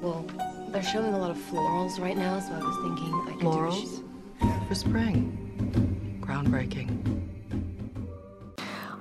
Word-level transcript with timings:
Well, 0.00 0.24
they're 0.72 0.82
showing 0.82 1.12
a 1.12 1.18
lot 1.18 1.30
of 1.30 1.36
florals 1.36 2.00
right 2.00 2.16
now, 2.16 2.40
so 2.40 2.54
I 2.54 2.58
was 2.64 2.76
thinking 2.80 3.12
I 3.12 3.32
could 3.32 3.40
Florals? 3.40 4.02
For 4.66 4.74
spring. 4.74 5.36
Groundbreaking. 6.22 6.88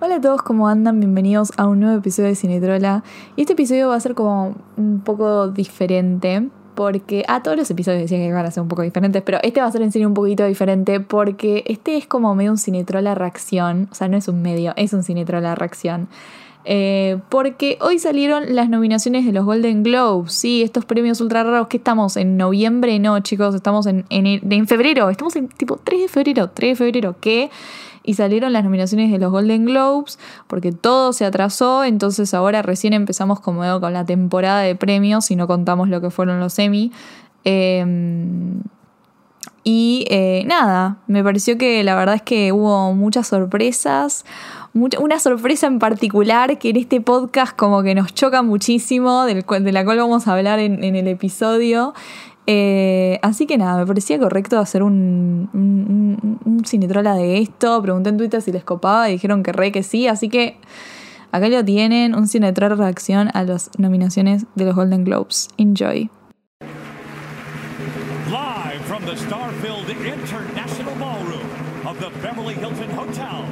Hola 0.01 0.15
a 0.15 0.21
todos, 0.21 0.41
¿cómo 0.41 0.67
andan? 0.67 0.99
Bienvenidos 0.99 1.53
a 1.55 1.67
un 1.67 1.79
nuevo 1.79 1.99
episodio 1.99 2.27
de 2.27 2.35
Cinetrola. 2.35 3.05
Y 3.37 3.43
este 3.43 3.53
episodio 3.53 3.87
va 3.87 3.95
a 3.95 3.99
ser 4.01 4.13
como 4.13 4.55
un 4.75 4.99
poco 4.99 5.47
diferente. 5.47 6.49
Porque, 6.75 7.23
ah, 7.29 7.43
todos 7.43 7.55
los 7.55 7.71
episodios 7.71 8.01
decían 8.01 8.19
que 8.19 8.27
iban 8.27 8.45
a 8.45 8.51
ser 8.51 8.63
un 8.63 8.69
poco 8.69 8.81
diferentes, 8.81 9.21
pero 9.21 9.39
este 9.41 9.61
va 9.61 9.67
a 9.67 9.71
ser 9.71 9.81
en 9.81 9.93
serio 9.93 10.07
un 10.07 10.13
poquito 10.13 10.45
diferente 10.45 10.99
porque 10.99 11.63
este 11.67 11.95
es 11.95 12.07
como 12.07 12.35
medio 12.35 12.51
un 12.51 12.57
Cinetrola 12.57 13.15
reacción. 13.15 13.87
O 13.89 13.95
sea, 13.95 14.09
no 14.09 14.17
es 14.17 14.27
un 14.27 14.41
medio, 14.41 14.73
es 14.75 14.91
un 14.91 15.03
Cinetrola 15.03 15.55
reacción. 15.55 16.09
Eh, 16.65 17.17
porque 17.29 17.77
hoy 17.81 17.99
salieron 17.99 18.53
las 18.53 18.69
nominaciones 18.69 19.25
de 19.25 19.31
los 19.31 19.45
Golden 19.45 19.81
Globes, 19.81 20.33
sí, 20.33 20.61
estos 20.61 20.85
premios 20.85 21.21
ultra 21.21 21.43
raros 21.43 21.67
que 21.67 21.77
estamos 21.77 22.17
en 22.17 22.35
noviembre, 22.37 22.99
no 22.99 23.19
chicos, 23.21 23.55
estamos 23.55 23.87
en, 23.87 24.05
febrero, 24.67 25.09
estamos 25.09 25.35
en 25.37 25.47
tipo 25.47 25.79
3 25.81 26.01
de 26.01 26.07
febrero, 26.09 26.49
3 26.49 26.71
de 26.71 26.75
febrero, 26.75 27.15
¿qué? 27.19 27.49
y 28.03 28.15
salieron 28.15 28.53
las 28.53 28.63
nominaciones 28.63 29.11
de 29.11 29.19
los 29.19 29.31
Golden 29.31 29.65
Globes 29.65 30.19
porque 30.47 30.71
todo 30.71 31.13
se 31.13 31.25
atrasó, 31.25 31.83
entonces 31.83 32.33
ahora 32.33 32.61
recién 32.61 32.93
empezamos 32.93 33.39
como 33.39 33.63
digo, 33.63 33.79
con 33.79 33.93
la 33.93 34.05
temporada 34.05 34.61
de 34.61 34.75
premios 34.75 35.31
y 35.31 35.35
no 35.35 35.47
contamos 35.47 35.89
lo 35.89 36.01
que 36.01 36.09
fueron 36.09 36.39
los 36.39 36.57
Emmy. 36.59 36.91
Em, 37.43 38.61
y 39.63 40.05
eh, 40.09 40.43
nada, 40.47 40.97
me 41.07 41.23
pareció 41.23 41.57
que 41.57 41.83
la 41.83 41.95
verdad 41.95 42.15
es 42.15 42.21
que 42.21 42.51
hubo 42.51 42.93
muchas 42.93 43.27
sorpresas, 43.27 44.25
una 44.73 45.19
sorpresa 45.19 45.67
en 45.67 45.79
particular 45.79 46.57
que 46.59 46.69
en 46.69 46.77
este 46.77 47.01
podcast 47.01 47.55
como 47.55 47.81
que 47.83 47.95
nos 47.95 48.13
choca 48.13 48.41
muchísimo, 48.41 49.25
de 49.25 49.71
la 49.71 49.83
cual 49.85 49.97
vamos 49.97 50.27
a 50.27 50.33
hablar 50.33 50.59
en, 50.59 50.83
en 50.83 50.95
el 50.95 51.07
episodio. 51.07 51.93
Eh, 52.51 53.19
así 53.21 53.45
que 53.45 53.59
nada, 53.59 53.77
me 53.77 53.85
parecía 53.85 54.17
correcto 54.17 54.57
hacer 54.57 54.81
un, 54.81 55.49
un, 55.53 56.65
cinetrola 56.65 57.13
de 57.13 57.37
esto. 57.37 57.79
Pregunté 57.81 58.09
en 58.09 58.17
Twitter 58.17 58.41
si 58.41 58.51
les 58.51 58.63
copaba 58.63 59.07
y 59.07 59.13
dijeron 59.13 59.43
que 59.43 59.51
re 59.51 59.71
que 59.71 59.83
sí. 59.83 60.07
Así 60.07 60.29
que 60.29 60.57
acá 61.31 61.47
lo 61.47 61.63
tienen, 61.63 62.15
un 62.15 62.27
cinetrola 62.27 62.73
reacción 62.73 63.29
a 63.35 63.43
las 63.43 63.69
nominaciones 63.77 64.47
de 64.55 64.65
los 64.65 64.75
Golden 64.75 65.03
Globes. 65.03 65.49
Enjoy. 65.57 66.09
Live 68.31 68.81
from 68.87 69.05
the 69.05 69.15
star-filled 69.15 69.87
International 69.89 70.95
Ballroom 70.95 71.45
of 71.85 71.99
the 71.99 72.09
Beverly 72.21 72.55
Hilton 72.55 72.89
Hotel. 72.97 73.45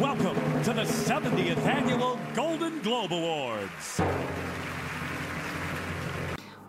Welcome 0.00 0.34
to 0.64 0.72
the 0.72 0.84
70th 0.84 1.66
Annual 1.66 2.16
Golden 2.34 2.80
Globe 2.82 3.12
Awards. 3.12 4.00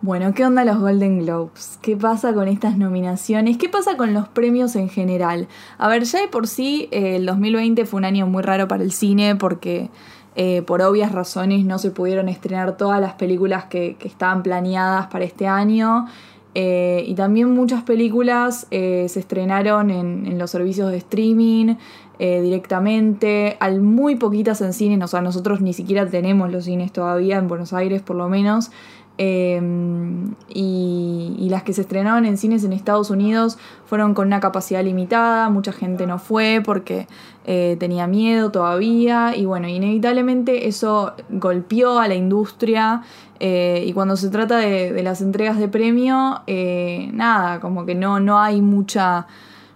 Bueno, 0.01 0.33
¿qué 0.33 0.45
onda 0.45 0.65
los 0.65 0.79
Golden 0.79 1.19
Globes? 1.19 1.79
¿Qué 1.81 1.95
pasa 1.95 2.33
con 2.33 2.49
estas 2.49 2.77
nominaciones? 2.77 3.57
¿Qué 3.57 3.69
pasa 3.69 3.95
con 3.95 4.13
los 4.13 4.27
premios 4.27 4.75
en 4.75 4.89
general? 4.89 5.47
A 5.77 5.87
ver, 5.87 6.03
ya 6.03 6.19
de 6.19 6.27
por 6.27 6.45
sí 6.45 6.89
eh, 6.91 7.15
el 7.15 7.25
2020 7.25 7.85
fue 7.85 7.99
un 7.99 8.05
año 8.05 8.27
muy 8.27 8.43
raro 8.43 8.67
para 8.67 8.83
el 8.83 8.91
cine 8.91 9.37
porque 9.37 9.89
eh, 10.35 10.61
por 10.61 10.81
obvias 10.81 11.11
razones 11.11 11.65
no 11.65 11.77
se 11.77 11.91
pudieron 11.91 12.29
estrenar 12.29 12.77
todas 12.77 12.99
las 13.01 13.13
películas 13.13 13.65
que, 13.65 13.97
estaban 14.01 14.43
planeadas 14.43 15.07
para 15.07 15.23
este 15.23 15.47
año. 15.47 16.07
Eh, 16.53 17.05
y 17.07 17.15
también 17.15 17.51
muchas 17.51 17.83
películas 17.83 18.67
se 18.69 19.05
estrenaron 19.05 19.89
en, 19.89 20.37
los 20.37 20.51
servicios 20.51 20.91
de 20.91 20.97
streaming 20.97 21.75
directamente, 22.19 23.57
al 23.59 23.81
muy 23.81 24.15
poquitas 24.15 24.61
en 24.61 24.73
cines, 24.73 25.03
o 25.03 25.07
sea, 25.07 25.21
nosotros 25.21 25.59
ni 25.59 25.73
siquiera 25.73 26.07
tenemos 26.07 26.51
los 26.51 26.65
cines 26.65 26.91
todavía, 26.91 27.37
en 27.37 27.47
Buenos 27.47 27.73
Aires 27.73 28.03
por 28.03 28.15
lo 28.15 28.29
menos. 28.29 28.69
Em, 29.17 30.35
y, 30.49 31.47
las 31.49 31.63
que 31.63 31.73
se 31.73 31.81
estrenaron 31.81 32.25
en 32.25 32.37
cines 32.37 32.63
en 32.63 32.71
Estados 32.71 33.09
Unidos 33.09 33.57
fueron 33.85 34.13
con 34.13 34.27
una 34.27 34.39
capacidad 34.39 34.81
limitada, 34.81 35.49
mucha 35.49 35.73
gente 35.73 36.07
no 36.07 36.17
fue 36.17 36.61
porque 36.63 37.07
eh, 37.43 37.75
tenía 37.77 38.07
miedo 38.07 38.51
todavía 38.51 39.35
y 39.35 39.43
bueno, 39.43 39.67
inevitablemente 39.67 40.69
eso 40.69 41.13
golpeó 41.29 41.99
a 41.99 42.07
la 42.07 42.15
industria 42.15 43.01
eh, 43.41 43.83
y 43.85 43.91
cuando 43.91 44.15
se 44.15 44.29
trata 44.29 44.57
de, 44.57 45.03
las 45.03 45.19
entregas 45.19 45.57
de 45.57 45.67
premio, 45.67 46.41
eh, 46.47 47.09
nada, 47.11 47.59
como 47.59 47.85
que 47.85 47.95
no, 47.95 48.21
no 48.21 48.39
hay 48.39 48.61
mucha, 48.61 49.27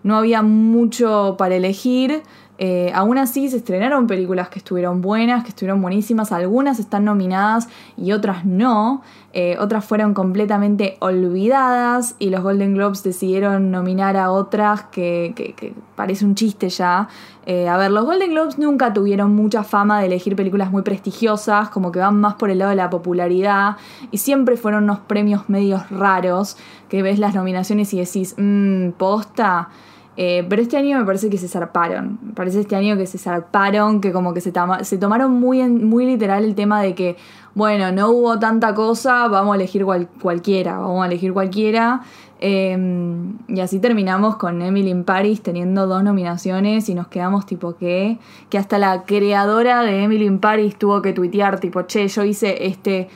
no 0.04 0.16
había 0.16 0.44
mucho 0.44 1.36
para 1.38 1.56
elegir. 1.56 2.24
Eh, 2.58 2.92
aún 2.94 3.18
así 3.18 3.50
se 3.50 3.58
estrenaron 3.58 4.08
películas 4.08 4.48
que 4.48 4.60
estuvieron 4.60 5.02
buenas, 5.02 5.44
que 5.44 5.50
estuvieron 5.50 5.82
buenísimas, 5.82 6.32
algunas 6.32 6.80
están 6.80 7.04
nominadas 7.04 7.68
y 7.98 8.14
otras 8.14 8.46
no, 8.46 9.02
eh, 9.34 9.58
otras 9.60 9.84
fueron 9.84 10.14
completamente 10.14 10.96
olvidadas 11.02 12.16
y 12.18 12.30
los 12.30 12.42
Golden 12.42 12.74
Globes 12.74 13.04
decidieron 13.04 13.72
nominar 13.72 14.16
a 14.16 14.32
otras 14.32 14.84
que, 14.84 15.74
parece 15.98 16.24
un 16.24 16.36
chiste 16.36 16.70
ya. 16.70 17.10
Eh, 17.46 17.68
a 17.68 17.76
ver, 17.76 17.92
los 17.92 18.06
Golden 18.06 18.32
Globes 18.32 18.58
nunca 18.58 18.94
tuvieron 18.94 19.36
mucha 19.36 19.66
fama 19.66 20.00
de 20.00 20.06
elegir 20.06 20.38
películas 20.38 20.72
muy 20.72 20.84
prestigiosas, 20.84 21.68
como 21.70 21.92
que 21.92 22.00
van 22.00 22.22
más 22.22 22.36
por 22.36 22.50
el 22.50 22.60
lado 22.60 22.70
de 22.70 22.78
la 22.78 22.90
popularidad 22.90 23.76
y 24.12 24.20
siempre 24.20 24.56
fueron 24.56 24.86
unos 24.86 25.00
premios 25.00 25.50
medios 25.50 25.90
raros 25.92 26.56
que 26.88 27.02
ves 27.02 27.20
las 27.20 27.36
nominaciones 27.36 27.94
y 27.94 28.00
decís, 28.00 28.36
mmm, 28.38 28.92
posta. 28.92 29.70
Eh, 30.18 30.46
pero 30.48 30.62
este 30.62 30.78
año 30.78 30.98
me 30.98 31.06
parece 31.06 31.30
que 31.30 31.38
se 31.38 31.48
zarparon. 31.48 32.20
Me 32.22 32.34
parece 32.34 32.62
este 32.62 32.76
año 32.76 32.98
que 32.98 33.06
se 33.06 33.18
zarparon, 33.18 34.02
que 34.02 34.12
como 34.12 34.34
que 34.34 34.42
se, 34.42 34.53
se 34.81 34.98
tomaron 34.98 35.34
muy, 35.34 35.68
muy 35.68 36.06
literal 36.06 36.46
el 36.46 36.56
tema 36.56 36.81
de 36.81 36.96
que, 36.96 37.18
bueno, 37.53 37.92
no 37.92 38.09
hubo 38.09 38.40
tanta 38.40 38.74
cosa, 38.74 39.28
vamos 39.28 39.53
a 39.53 39.56
elegir 39.56 39.86
cualquiera, 40.22 40.80
vamos 40.80 41.03
a 41.03 41.08
elegir 41.08 41.34
cualquiera. 41.34 42.02
Em, 42.40 43.38
y 43.48 43.62
así 43.62 43.80
terminamos 43.80 44.36
con 44.36 44.62
Emily 44.62 44.90
in 44.90 45.06
Paris 45.06 45.42
teniendo 45.42 45.88
dos 45.88 46.03
nominaciones 46.03 46.90
y 46.90 46.96
nos 46.96 47.08
quedamos 47.08 47.46
tipo 47.46 47.76
que, 47.78 48.20
que 48.50 48.58
hasta 48.58 48.78
la 48.78 49.03
creadora 49.03 49.82
de 49.84 50.03
Emily 50.03 50.26
in 50.26 50.40
Paris 50.40 50.76
tuvo 50.78 51.02
que 51.02 51.14
tuitear 51.14 51.59
tipo, 51.59 51.84
che, 51.84 52.08
yo 52.08 52.24
hice 52.24 52.68
este 52.68 53.08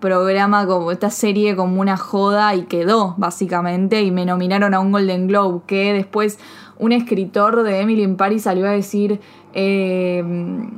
programa 0.00 0.66
como 0.66 0.90
esta 0.90 1.10
serie 1.10 1.54
como 1.54 1.80
una 1.80 1.96
joda 1.96 2.54
y 2.54 2.62
quedó 2.62 3.14
básicamente 3.18 4.02
y 4.02 4.10
me 4.10 4.26
nominaron 4.26 4.74
a 4.74 4.80
un 4.80 4.90
Golden 4.92 5.28
Globe 5.28 5.60
que 5.66 5.92
después 5.92 6.38
un 6.78 6.92
escritor 6.92 7.62
de 7.62 7.80
Emily 7.80 8.02
in 8.02 8.16
Paris 8.16 8.42
salió 8.42 8.66
a 8.66 8.70
decir 8.70 9.20
eh, 9.52 10.24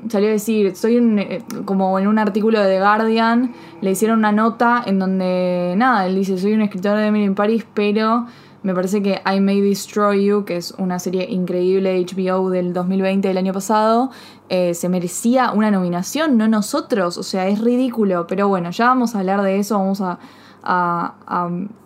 salió 0.09 0.29
a 0.29 0.33
decir 0.33 0.77
soy 0.77 0.97
un, 0.97 1.19
eh, 1.19 1.43
como 1.65 1.99
en 1.99 2.09
un 2.09 2.19
artículo 2.19 2.61
de 2.61 2.67
The 2.67 2.81
Guardian 2.81 3.53
le 3.81 3.91
hicieron 3.91 4.19
una 4.19 4.33
nota 4.33 4.83
en 4.85 4.99
donde 4.99 5.75
nada 5.77 6.07
él 6.07 6.17
dice 6.17 6.37
soy 6.39 6.53
un 6.53 6.63
escritor 6.63 6.97
de 6.99 7.07
Emily 7.07 7.25
in 7.25 7.35
Paris 7.35 7.65
pero 7.73 8.27
me 8.63 8.75
parece 8.75 9.03
que 9.03 9.21
I 9.27 9.41
May 9.41 9.61
Destroy 9.61 10.25
You, 10.25 10.45
que 10.45 10.57
es 10.57 10.73
una 10.79 11.01
serie 11.01 11.27
increíble 11.29 11.91
de 11.91 12.07
HBO 12.07 12.49
del 12.49 12.73
2020 12.73 13.27
del 13.27 13.37
año 13.37 13.53
pasado, 13.53 14.11
eh, 14.55 14.75
se 14.75 14.91
merecía 14.91 15.51
una 15.53 15.71
nominación, 15.71 16.37
no 16.37 16.47
nosotros. 16.47 17.17
O 17.17 17.23
sea, 17.23 17.49
es 17.49 17.59
ridículo. 17.59 18.27
Pero 18.27 18.49
bueno, 18.49 18.71
ya 18.71 18.89
vamos 18.89 19.15
a 19.15 19.21
hablar 19.21 19.41
de 19.41 19.59
eso, 19.59 19.79
vamos 19.79 20.03
a, 20.03 20.19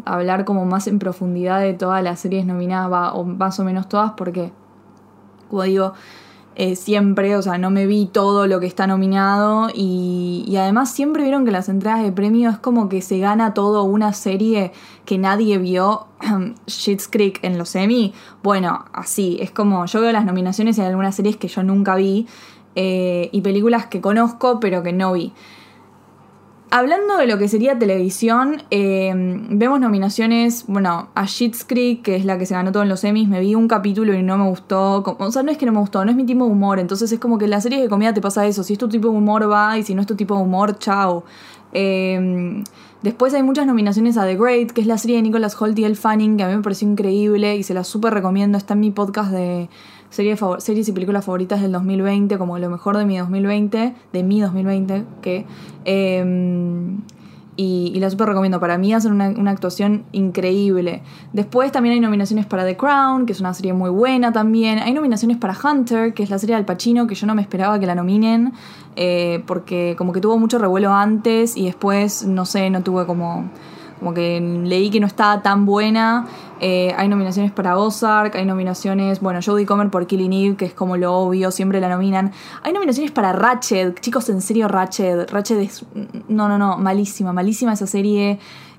hablar 0.04 0.44
como 0.44 0.66
más 0.66 0.88
en 0.88 0.98
profundidad 0.98 1.60
de 1.60 1.74
todas 1.74 2.02
las 2.02 2.18
series 2.18 2.44
nominadas, 2.44 3.12
o 3.14 3.22
más 3.22 3.60
o 3.60 3.64
menos 3.64 3.88
todas, 3.88 4.14
porque, 4.16 4.50
como 5.48 5.62
digo, 5.62 5.92
eh, 6.56 6.74
siempre, 6.74 7.36
o 7.36 7.42
sea, 7.42 7.58
no 7.58 7.70
me 7.70 7.86
vi 7.86 8.06
todo 8.06 8.46
lo 8.46 8.60
que 8.60 8.66
está 8.66 8.86
nominado 8.86 9.68
y, 9.74 10.54
además 10.58 10.90
siempre 10.90 11.22
vieron 11.22 11.44
que 11.44 11.50
las 11.50 11.68
entradas 11.68 12.02
de 12.02 12.10
premio 12.10 12.48
es 12.48 12.56
como 12.56 12.88
que 12.88 13.02
se 13.02 13.18
gana 13.18 13.52
todo 13.52 13.84
una 13.84 14.14
serie 14.14 14.72
que 15.04 15.18
nadie 15.18 15.58
vio, 15.58 16.06
Shit's 16.66 17.08
Creek 17.08 17.40
en 17.42 17.58
los 17.58 17.74
Emmy. 17.76 18.14
Bueno, 18.42 18.86
así, 18.94 19.36
es 19.40 19.50
como 19.50 19.84
yo 19.84 20.00
veo 20.00 20.12
las 20.12 20.24
nominaciones 20.24 20.78
y 20.78 20.80
hay 20.80 20.88
algunas 20.88 21.14
series 21.14 21.36
que 21.36 21.48
yo 21.48 21.62
nunca 21.62 21.94
vi 21.94 22.26
eh, 22.76 23.30
y 23.32 23.40
películas 23.40 23.86
que 23.86 24.00
conozco 24.00 24.60
pero 24.60 24.84
que 24.84 24.92
no 24.92 25.12
vi. 25.12 25.32
Hablando 26.68 27.16
de 27.16 27.26
lo 27.26 27.38
que 27.38 27.46
sería 27.48 27.78
televisión, 27.78 28.62
em, 28.70 29.56
vemos 29.56 29.78
nominaciones, 29.78 30.64
bueno, 30.66 31.08
a 31.14 31.26
Schitt's 31.26 31.64
Creek, 31.64 32.02
que 32.02 32.16
es 32.16 32.24
la 32.24 32.38
que 32.38 32.44
se 32.44 32.54
ganó 32.54 32.72
todos 32.72 32.88
los 32.88 33.04
Emmys, 33.04 33.28
me 33.28 33.38
vi 33.40 33.54
un 33.54 33.68
capítulo 33.68 34.12
y 34.14 34.22
no 34.22 34.36
me 34.36 34.48
gustó, 34.48 35.02
o 35.18 35.30
sea, 35.30 35.44
no 35.44 35.52
es 35.52 35.58
que 35.58 35.64
no 35.64 35.70
me 35.72 35.78
gustó, 35.78 36.04
no 36.04 36.10
es 36.10 36.16
mi 36.16 36.26
tipo 36.26 36.44
de 36.44 36.50
humor, 36.50 36.80
entonces 36.80 37.10
es 37.12 37.20
como 37.20 37.38
que 37.38 37.44
en 37.44 37.52
las 37.52 37.62
series 37.62 37.80
de 37.80 37.88
comida 37.88 38.12
te 38.12 38.20
pasa 38.20 38.46
eso, 38.46 38.64
si 38.64 38.72
es 38.72 38.78
tu 38.80 38.88
tipo 38.88 39.08
de 39.08 39.16
humor 39.16 39.48
va. 39.50 39.78
Y 39.78 39.84
si 39.84 39.94
no 39.94 40.00
es 40.00 40.06
tu 40.06 40.16
tipo 40.16 40.34
de 40.34 40.42
humor, 40.42 40.78
chao. 40.78 41.24
Em, 41.72 42.64
después 43.02 43.32
hay 43.34 43.42
muchas 43.44 43.66
nominaciones 43.66 44.16
a 44.16 44.24
The 44.26 44.36
Great, 44.36 44.72
que 44.72 44.80
es 44.80 44.86
la 44.86 44.98
serie 44.98 45.16
de 45.16 45.22
Nicholas 45.22 45.60
Holt 45.60 45.78
y 45.78 45.84
El 45.84 45.96
Fanning, 45.96 46.36
que 46.36 46.42
a 46.42 46.48
mí 46.48 46.56
me 46.56 46.62
pareció 46.62 46.88
increíble 46.88 47.56
y 47.56 47.62
se 47.62 47.74
la 47.74 47.84
súper 47.84 48.12
recomiendo, 48.12 48.58
está 48.58 48.74
en 48.74 48.80
mi 48.80 48.90
podcast 48.90 49.30
de 49.30 49.68
series 50.10 50.88
y 50.88 50.92
películas 50.92 51.24
favoritas 51.24 51.62
del 51.62 51.72
2020, 51.72 52.38
como 52.38 52.58
lo 52.58 52.70
mejor 52.70 52.96
de 52.96 53.04
mi 53.04 53.18
2020, 53.18 53.94
de 54.12 54.22
mi 54.22 54.40
2020, 54.40 55.04
que... 55.22 55.46
Em, 55.84 56.98
y, 57.56 57.90
y 57.94 58.00
la 58.00 58.10
super 58.10 58.28
recomiendo. 58.28 58.60
Para 58.60 58.76
mí 58.78 58.92
hacen 58.92 59.12
una, 59.12 59.30
una 59.30 59.50
actuación 59.50 60.04
increíble. 60.12 61.02
Después 61.32 61.72
también 61.72 61.94
hay 61.94 62.00
nominaciones 62.00 62.46
para 62.46 62.64
The 62.64 62.76
Crown, 62.76 63.24
que 63.26 63.32
es 63.32 63.40
una 63.40 63.54
serie 63.54 63.72
muy 63.72 63.90
buena 63.90 64.32
también. 64.32 64.78
Hay 64.78 64.92
nominaciones 64.92 65.38
para 65.38 65.56
Hunter, 65.58 66.12
que 66.12 66.22
es 66.22 66.30
la 66.30 66.38
serie 66.38 66.56
del 66.56 66.66
Pacino, 66.66 67.06
que 67.06 67.14
yo 67.14 67.26
no 67.26 67.34
me 67.34 67.42
esperaba 67.42 67.80
que 67.80 67.86
la 67.86 67.94
nominen, 67.94 68.52
eh, 68.94 69.42
porque 69.46 69.94
como 69.96 70.12
que 70.12 70.20
tuvo 70.20 70.38
mucho 70.38 70.58
revuelo 70.58 70.92
antes 70.92 71.56
y 71.56 71.64
después, 71.64 72.26
no 72.26 72.44
sé, 72.44 72.68
no 72.68 72.82
tuve 72.82 73.06
como 73.06 73.48
como 73.98 74.12
que 74.12 74.40
leí 74.40 74.90
que 74.90 75.00
no 75.00 75.06
estaba 75.06 75.42
tan 75.42 75.66
buena. 75.66 76.26
Eh, 76.60 76.94
hay 76.96 77.08
nominaciones 77.08 77.52
para 77.52 77.78
Ozark, 77.78 78.34
hay 78.36 78.44
nominaciones, 78.44 79.20
bueno, 79.20 79.40
Jodie 79.44 79.66
Comer 79.66 79.90
por 79.90 80.06
Killing 80.06 80.32
Eve, 80.32 80.56
que 80.56 80.64
es 80.64 80.74
como 80.74 80.96
lo 80.96 81.14
obvio, 81.14 81.50
siempre 81.50 81.80
la 81.80 81.88
nominan. 81.88 82.32
Hay 82.62 82.72
nominaciones 82.72 83.10
para 83.12 83.32
Ratchet, 83.32 84.00
chicos, 84.00 84.28
en 84.28 84.40
serio, 84.40 84.68
Ratchet. 84.68 85.30
Ratchet 85.30 85.58
es. 85.58 85.84
No, 86.28 86.48
no, 86.48 86.58
no, 86.58 86.78
malísima, 86.78 87.32
malísima 87.32 87.74
esa 87.74 87.86
serie. 87.86 88.38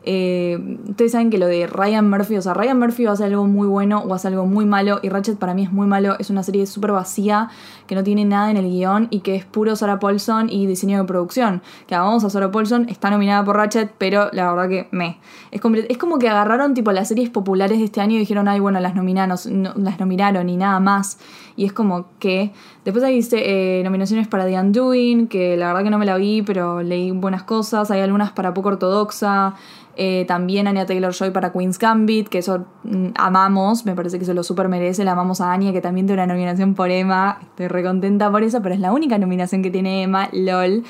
Eh, 0.09 0.57
ustedes 0.87 1.11
saben 1.11 1.29
que 1.29 1.37
lo 1.37 1.47
de 1.47 1.67
Ryan 1.67 2.09
Murphy, 2.09 2.37
o 2.37 2.41
sea, 2.41 2.53
Ryan 2.53 2.79
Murphy 2.79 3.07
hace 3.07 3.25
algo 3.25 3.45
muy 3.45 3.67
bueno 3.67 3.99
o 4.07 4.13
hace 4.13 4.29
algo 4.29 4.45
muy 4.45 4.65
malo, 4.65 5.01
y 5.03 5.09
Ratchet 5.09 5.37
para 5.37 5.53
mí 5.53 5.63
es 5.63 5.71
muy 5.73 5.85
malo. 5.85 6.15
Es 6.17 6.29
una 6.29 6.43
serie 6.43 6.65
súper 6.65 6.93
vacía, 6.93 7.49
que 7.87 7.95
no 7.95 8.05
tiene 8.05 8.23
nada 8.23 8.49
en 8.49 8.55
el 8.55 8.69
guion 8.69 9.09
y 9.09 9.19
que 9.19 9.35
es 9.35 9.43
puro 9.43 9.75
Sarah 9.75 9.99
Paulson 9.99 10.49
y 10.49 10.65
diseño 10.65 10.97
de 10.97 11.03
producción. 11.03 11.61
Que 11.87 11.95
vamos 11.95 12.23
a 12.23 12.29
Sarah 12.29 12.51
Paulson, 12.51 12.87
está 12.87 13.09
nominada 13.09 13.43
por 13.43 13.57
Ratchet, 13.57 13.91
pero 13.97 14.29
la 14.31 14.49
verdad 14.53 14.69
que 14.69 14.87
me. 14.91 15.19
Es, 15.51 15.61
es 15.89 15.97
como 15.97 16.19
que 16.19 16.29
agarraron 16.29 16.73
tipo 16.73 16.93
las 16.93 17.09
series 17.09 17.29
populares 17.29 17.77
de 17.79 17.83
este 17.83 17.99
año 17.99 18.15
y 18.15 18.19
dijeron, 18.19 18.47
ay, 18.47 18.61
bueno, 18.61 18.79
las 18.79 18.95
nominaron, 18.95 19.37
no, 19.51 19.73
las 19.75 19.99
nominaron 19.99 20.47
y 20.47 20.55
nada 20.55 20.79
más. 20.79 21.19
Y 21.57 21.65
es 21.65 21.73
como 21.73 22.05
que. 22.19 22.53
Después 22.85 23.03
hay 23.03 23.19
eh, 23.33 23.81
nominaciones 23.83 24.29
para 24.29 24.45
The 24.45 24.57
Undoing, 24.57 25.27
que 25.27 25.57
la 25.57 25.67
verdad 25.67 25.83
que 25.83 25.89
no 25.89 25.97
me 25.97 26.05
la 26.05 26.15
vi, 26.15 26.43
pero 26.43 26.81
leí 26.81 27.11
buenas 27.11 27.43
cosas. 27.43 27.91
Hay 27.91 27.99
algunas 27.99 28.31
para 28.31 28.53
poco 28.53 28.69
ortodoxa. 28.69 29.55
Eh, 29.99 30.25
también 30.27 30.67
Anya 30.67 30.85
Taylor 30.85 31.11
Joy 31.11 31.31
para 31.31 31.51
Queen's 31.51 31.79
Gambit, 31.79 32.29
que 32.29 32.37
eso 32.37 32.67
mm, 32.83 33.07
amamos, 33.15 33.83
me 33.83 33.95
parece 33.95 34.19
que 34.19 34.25
se 34.25 34.35
lo 34.35 34.43
super 34.43 34.69
merece. 34.69 35.03
La 35.03 35.13
amamos 35.13 35.41
a 35.41 35.51
Anya, 35.51 35.73
que 35.73 35.81
también 35.81 36.05
tiene 36.05 36.21
una 36.21 36.31
nominación 36.31 36.75
por 36.75 36.91
Emma. 36.91 37.39
Estoy 37.41 37.67
recontenta 37.67 38.31
por 38.31 38.43
eso, 38.43 38.61
pero 38.61 38.75
es 38.75 38.79
la 38.79 38.91
única 38.91 39.17
nominación 39.17 39.63
que 39.63 39.71
tiene 39.71 40.03
Emma, 40.03 40.29
LOL. 40.31 40.83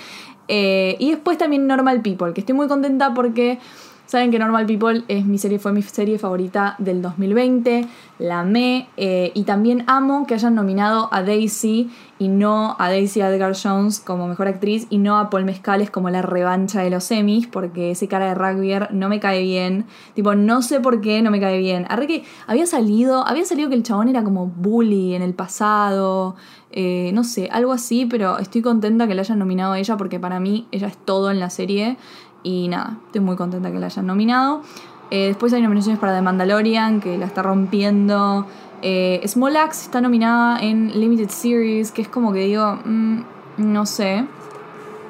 Eh, 0.50 0.98
y 1.00 1.12
después 1.12 1.38
también 1.38 1.68
Normal 1.68 2.02
People, 2.02 2.34
que 2.34 2.42
estoy 2.42 2.56
muy 2.56 2.68
contenta 2.68 3.14
porque 3.14 3.60
Saben 4.08 4.32
que 4.32 4.40
Normal 4.40 4.66
People 4.66 5.04
es 5.10 5.26
mi 5.26 5.38
serie, 5.38 5.60
fue 5.60 5.74
mi 5.74 5.82
serie 5.82 6.18
favorita 6.18 6.76
del 6.78 7.02
2020, 7.02 7.86
la 8.20 8.40
amé 8.40 8.88
eh, 8.96 9.34
y 9.36 9.44
también 9.44 9.84
amo 9.88 10.26
que 10.26 10.34
hayan 10.34 10.56
nominado 10.56 11.10
a 11.12 11.24
Daisy 11.24 11.92
y 12.18 12.30
no 12.30 12.78
a 12.80 12.90
Daisy 12.90 13.20
Edgar 13.20 13.54
Jones 13.62 14.00
como 14.00 14.28
mejor 14.30 14.48
actriz 14.48 14.88
y 14.90 14.98
no 14.98 15.18
a 15.20 15.30
Paul 15.30 15.44
Mescales 15.44 15.92
como 15.92 16.10
la 16.10 16.22
revancha 16.22 16.82
de 16.82 16.90
los 16.90 17.04
semis 17.04 17.48
porque 17.48 17.92
ese 17.92 18.08
cara 18.08 18.28
de 18.28 18.36
rugby 18.36 18.74
no 18.92 19.10
me 19.10 19.20
cae 19.20 19.44
bien. 19.44 19.86
Tipo, 20.14 20.36
no 20.36 20.62
sé 20.62 20.80
por 20.80 21.02
qué 21.02 21.22
no 21.22 21.30
me 21.30 21.42
cae 21.42 21.60
bien. 21.60 21.86
Arre 21.90 22.08
que 22.08 22.24
había 22.48 22.66
salido, 22.66 23.28
había 23.28 23.44
salido 23.44 23.68
que 23.70 23.76
el 23.76 23.84
chabón 23.84 24.08
era 24.08 24.24
como 24.24 24.48
bully 24.48 25.16
en 25.16 25.22
el 25.22 25.34
pasado. 25.34 26.36
Eh, 26.72 27.12
no 27.14 27.24
sé, 27.24 27.50
algo 27.52 27.72
así, 27.72 28.06
pero 28.06 28.40
estoy 28.40 28.62
contenta 28.62 29.08
que 29.08 29.16
la 29.16 29.22
hayan 29.22 29.40
nominado 29.40 29.74
a 29.74 29.80
ella 29.80 29.96
porque 29.96 30.20
para 30.20 30.40
mí 30.40 30.68
ella 30.72 30.88
es 30.88 30.98
todo 30.98 31.32
en 31.32 31.40
la 31.40 31.50
serie. 31.50 31.98
Y 32.44 32.68
nada, 32.68 32.98
estoy 33.08 33.22
muy 33.22 33.36
contenta 33.36 33.72
que 33.72 33.80
la 33.80 33.88
hayan 33.88 34.06
nominado. 34.06 34.62
Eh, 35.10 35.28
después 35.28 35.54
hay 35.54 35.62
nominaciones 35.62 36.00
para 36.00 36.16
The 36.16 36.22
Mandalorian, 36.22 37.00
que 37.00 37.18
la 37.18 37.26
está 37.26 37.42
rompiendo. 37.42 38.46
Eh, 38.82 39.22
Small 39.28 39.56
Axe 39.58 39.86
está 39.86 40.02
nominada 40.02 40.60
en 40.60 41.00
Limited 41.00 41.30
Series, 41.30 41.92
que 41.92 42.02
es 42.02 42.08
como 42.08 42.34
que 42.34 42.40
digo, 42.40 42.80
mm, 42.86 43.22
no 43.58 43.86
sé, 43.86 44.26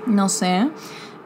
no 0.06 0.30
sé. 0.30 0.70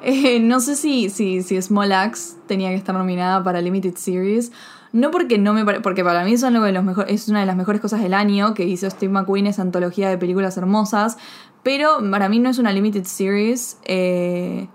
Eh, 0.03 0.39
no 0.39 0.59
sé 0.59 0.75
si, 0.75 1.12
si, 1.12 1.44
si 1.44 1.62
Small 1.62 1.92
Axe 1.92 2.36
tenía 2.47 2.69
que 2.69 2.75
estar 2.75 2.95
nominada 2.95 3.44
para 3.44 3.62
Limited 3.62 3.95
Series. 3.95 4.51
No 4.94 5.12
porque 5.12 5.38
no 5.38 5.54
me 5.54 5.63
porque 5.63 6.04
para 6.04 6.25
mí 6.25 6.36
uno 6.44 6.63
de 6.63 6.71
los 6.74 6.83
es 7.07 7.30
una 7.30 7.39
de 7.39 7.45
las 7.45 7.56
mejores 7.56 7.80
cosas 7.80 8.01
del 8.01 8.13
año 8.13 8.54
que 8.54 8.65
hizo 8.65 8.89
Steve 8.89 9.13
McQueen, 9.13 9.47
esa 9.47 9.62
antología 9.62 10.09
de 10.09 10.18
películas 10.18 10.57
hermosas. 10.57 11.18
Pero 11.63 12.00
para 12.09 12.27
mí 12.27 12.39
no 12.39 12.50
es 12.50 12.57
una 12.57 12.74
Limited 12.74 13.06
Series. 13.06 13.77
Eh, 13.86 14.68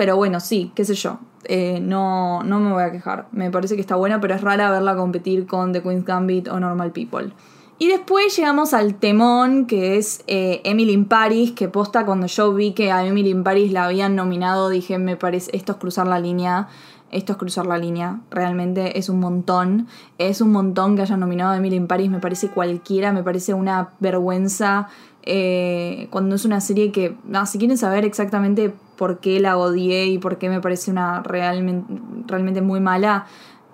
pero 0.00 0.16
bueno, 0.16 0.40
sí, 0.40 0.72
qué 0.74 0.86
sé 0.86 0.94
yo. 0.94 1.18
Eh, 1.44 1.78
no, 1.78 2.42
no 2.42 2.58
me 2.58 2.72
voy 2.72 2.84
a 2.84 2.90
quejar. 2.90 3.28
Me 3.32 3.50
parece 3.50 3.74
que 3.74 3.82
está 3.82 3.96
buena, 3.96 4.18
pero 4.18 4.34
es 4.34 4.40
rara 4.40 4.70
verla 4.70 4.96
competir 4.96 5.46
con 5.46 5.74
The 5.74 5.82
Queen's 5.82 6.06
Gambit 6.06 6.48
o 6.48 6.58
Normal 6.58 6.90
People. 6.92 7.34
Y 7.76 7.88
después 7.88 8.34
llegamos 8.34 8.72
al 8.72 8.94
temón, 8.94 9.66
que 9.66 9.98
es 9.98 10.24
eh, 10.26 10.62
Emily 10.64 10.94
in 10.94 11.04
Paris, 11.04 11.52
que 11.52 11.68
posta 11.68 12.06
cuando 12.06 12.28
yo 12.28 12.54
vi 12.54 12.72
que 12.72 12.90
a 12.90 13.04
Emily 13.04 13.28
in 13.28 13.44
Paris 13.44 13.72
la 13.72 13.84
habían 13.84 14.16
nominado, 14.16 14.70
dije, 14.70 14.96
me 14.96 15.18
parece, 15.18 15.54
esto 15.54 15.72
es 15.72 15.78
cruzar 15.78 16.06
la 16.06 16.18
línea. 16.18 16.68
Esto 17.10 17.32
es 17.32 17.38
cruzar 17.38 17.66
la 17.66 17.76
línea, 17.76 18.20
realmente 18.30 18.96
es 18.98 19.08
un 19.10 19.20
montón. 19.20 19.88
Es 20.16 20.40
un 20.40 20.52
montón 20.52 20.96
que 20.96 21.02
hayan 21.02 21.20
nominado 21.20 21.50
a 21.50 21.56
Emily 21.58 21.76
in 21.76 21.88
Paris, 21.88 22.08
me 22.08 22.20
parece 22.20 22.48
cualquiera, 22.48 23.12
me 23.12 23.22
parece 23.22 23.52
una 23.52 23.90
vergüenza 23.98 24.88
eh, 25.22 26.08
cuando 26.10 26.36
es 26.36 26.44
una 26.46 26.60
serie 26.60 26.92
que, 26.92 27.16
si 27.46 27.58
quieren 27.58 27.76
saber 27.76 28.04
exactamente 28.04 28.74
por 29.00 29.18
qué 29.18 29.40
la 29.40 29.56
odié 29.56 30.08
y 30.08 30.18
por 30.18 30.36
qué 30.36 30.50
me 30.50 30.60
parece 30.60 30.90
una 30.90 31.22
realmente, 31.22 31.90
realmente 32.26 32.60
muy 32.60 32.80
mala, 32.80 33.24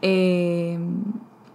eh, 0.01 0.79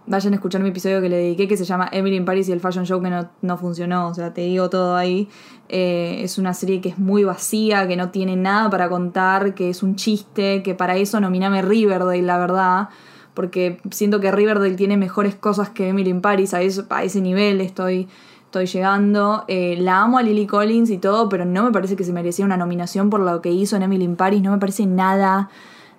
vayan 0.04 0.34
a 0.34 0.36
escuchar 0.36 0.60
mi 0.60 0.68
episodio 0.68 1.00
que 1.00 1.08
le 1.08 1.16
dediqué 1.16 1.48
que 1.48 1.56
se 1.56 1.64
llama 1.64 1.88
Emily 1.90 2.16
in 2.16 2.26
Paris 2.26 2.50
y 2.50 2.52
el 2.52 2.60
Fashion 2.60 2.84
Show 2.84 3.00
que 3.00 3.08
no, 3.40 3.56
funcionó, 3.56 4.08
o 4.08 4.14
sea, 4.14 4.34
te 4.34 4.42
digo 4.42 4.68
todo 4.68 4.94
ahí. 4.94 5.26
Eh, 5.70 6.20
es 6.22 6.36
una 6.36 6.52
serie 6.52 6.82
que 6.82 6.90
es 6.90 6.98
muy 6.98 7.24
vacía, 7.24 7.88
que 7.88 7.96
no 7.96 8.10
tiene 8.10 8.36
nada 8.36 8.68
para 8.68 8.90
contar, 8.90 9.54
que 9.54 9.70
es 9.70 9.82
un 9.82 9.96
chiste, 9.96 10.62
que 10.62 10.74
para 10.74 10.98
eso 10.98 11.18
nominame 11.18 11.62
Riverdale, 11.62 12.20
la 12.20 12.36
verdad. 12.36 12.88
Porque 13.32 13.80
siento 13.90 14.20
que 14.20 14.30
Riverdale 14.30 14.74
tiene 14.74 14.98
mejores 14.98 15.34
cosas 15.34 15.70
que 15.70 15.88
Emily 15.88 16.10
in 16.10 16.20
Paris, 16.20 16.52
a, 16.52 16.60
eso, 16.60 16.84
a 16.90 17.04
ese 17.04 17.22
nivel 17.22 17.62
estoy 17.62 18.06
estoy 18.52 18.66
llegando. 18.66 19.44
Eh, 19.48 19.76
la 19.78 20.02
amo 20.02 20.18
a 20.18 20.22
Lily 20.22 20.46
Collins 20.46 20.90
y 20.90 20.98
todo, 20.98 21.30
pero 21.30 21.46
no 21.46 21.64
me 21.64 21.72
parece 21.72 21.96
que 21.96 22.04
se 22.04 22.12
merecía 22.12 22.44
una 22.44 22.58
nominación 22.58 23.08
por 23.08 23.20
lo 23.20 23.40
que 23.40 23.50
hizo 23.50 23.76
en 23.76 23.82
Emily 23.82 24.04
in 24.04 24.16
Paris. 24.16 24.42
No 24.42 24.50
me 24.50 24.58
parece 24.58 24.84
nada, 24.84 25.48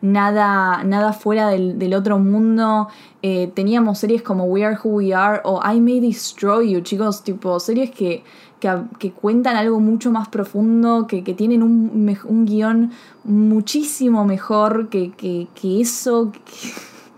nada, 0.01 0.83
nada 0.83 1.13
fuera 1.13 1.49
del, 1.49 1.93
otro 1.95 2.19
mundo. 2.19 2.89
Eh, 3.23 3.51
teníamos 3.55 3.97
series 3.97 4.21
como 4.21 4.45
We 4.45 4.63
Are 4.63 4.77
Who 4.83 4.89
We 4.97 5.15
Are 5.15 5.41
o 5.43 5.61
I 5.65 5.79
May 5.81 5.99
Destroy 5.99 6.71
You, 6.71 6.81
chicos, 6.81 7.23
tipo 7.23 7.59
series 7.59 7.89
que, 7.89 8.23
que, 8.59 9.11
cuentan 9.11 9.55
algo 9.55 9.79
mucho 9.79 10.11
más 10.11 10.29
profundo, 10.29 11.07
que, 11.07 11.21
tienen 11.33 11.63
un, 11.63 12.17
un, 12.25 12.45
guion 12.45 12.91
muchísimo 13.23 14.25
mejor 14.25 14.89
que, 14.89 15.11
que, 15.11 15.47
que 15.59 15.81
eso. 15.81 16.31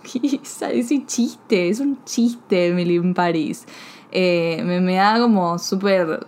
Que, 0.06 0.40
ese 0.72 1.04
chiste, 1.08 1.68
es 1.68 1.80
un 1.80 1.98
chiste 2.06 2.68
Emily 2.68 2.98
in 2.98 3.16
Paris. 3.16 3.66
Eh, 4.12 4.62
me, 4.63 4.96
da 4.96 5.19
como 5.19 5.60
súper. 5.60 6.25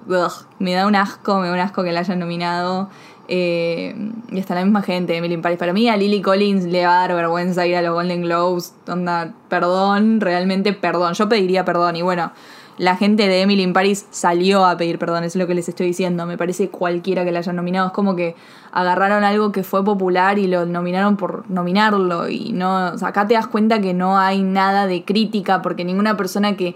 Me 0.59 0.73
da 0.73 0.87
un 0.87 0.95
asco, 0.95 1.39
me 1.39 1.47
da 1.47 1.53
un 1.53 1.59
asco 1.59 1.83
que 1.83 1.91
la 1.91 2.01
hayan 2.01 2.19
nominado. 2.19 2.89
Eh, 3.29 3.93
y 4.31 4.39
está 4.39 4.55
la 4.55 4.63
misma 4.63 4.81
gente, 4.81 5.15
Emily 5.15 5.33
in 5.33 5.41
Paris. 5.41 5.57
Para 5.57 5.73
mí 5.73 5.89
a 5.89 5.97
Lily 5.97 6.21
Collins 6.21 6.65
le 6.65 6.85
va 6.85 6.97
a 6.97 7.07
dar 7.07 7.15
vergüenza 7.15 7.67
ir 7.67 7.75
a 7.75 7.81
los 7.81 7.93
Golden 7.93 8.21
Globes. 8.21 8.73
Onda, 8.87 9.33
perdón, 9.49 10.21
realmente 10.21 10.73
perdón. 10.73 11.13
Yo 11.13 11.27
pediría 11.27 11.65
perdón. 11.65 11.95
Y 11.97 12.01
bueno, 12.01 12.31
la 12.77 12.95
gente 12.95 13.27
de 13.27 13.41
Emily 13.41 13.63
in 13.63 13.73
Paris 13.73 14.05
salió 14.11 14.65
a 14.65 14.77
pedir 14.77 14.99
perdón, 14.99 15.23
eso 15.23 15.37
es 15.37 15.41
lo 15.41 15.47
que 15.47 15.55
les 15.55 15.67
estoy 15.67 15.87
diciendo. 15.87 16.25
Me 16.25 16.37
parece 16.37 16.69
cualquiera 16.69 17.25
que 17.25 17.31
la 17.31 17.39
hayan 17.39 17.55
nominado. 17.55 17.87
Es 17.87 17.93
como 17.93 18.15
que 18.15 18.35
agarraron 18.71 19.23
algo 19.23 19.51
que 19.51 19.63
fue 19.63 19.83
popular 19.83 20.39
y 20.39 20.47
lo 20.47 20.65
nominaron 20.65 21.17
por 21.17 21.49
nominarlo. 21.49 22.29
Y 22.29 22.53
no. 22.53 22.93
O 22.93 22.97
sea, 22.97 23.09
acá 23.09 23.27
te 23.27 23.33
das 23.33 23.47
cuenta 23.47 23.81
que 23.81 23.93
no 23.93 24.17
hay 24.17 24.41
nada 24.41 24.87
de 24.87 25.03
crítica, 25.03 25.61
porque 25.61 25.83
ninguna 25.83 26.15
persona 26.15 26.55
que 26.55 26.75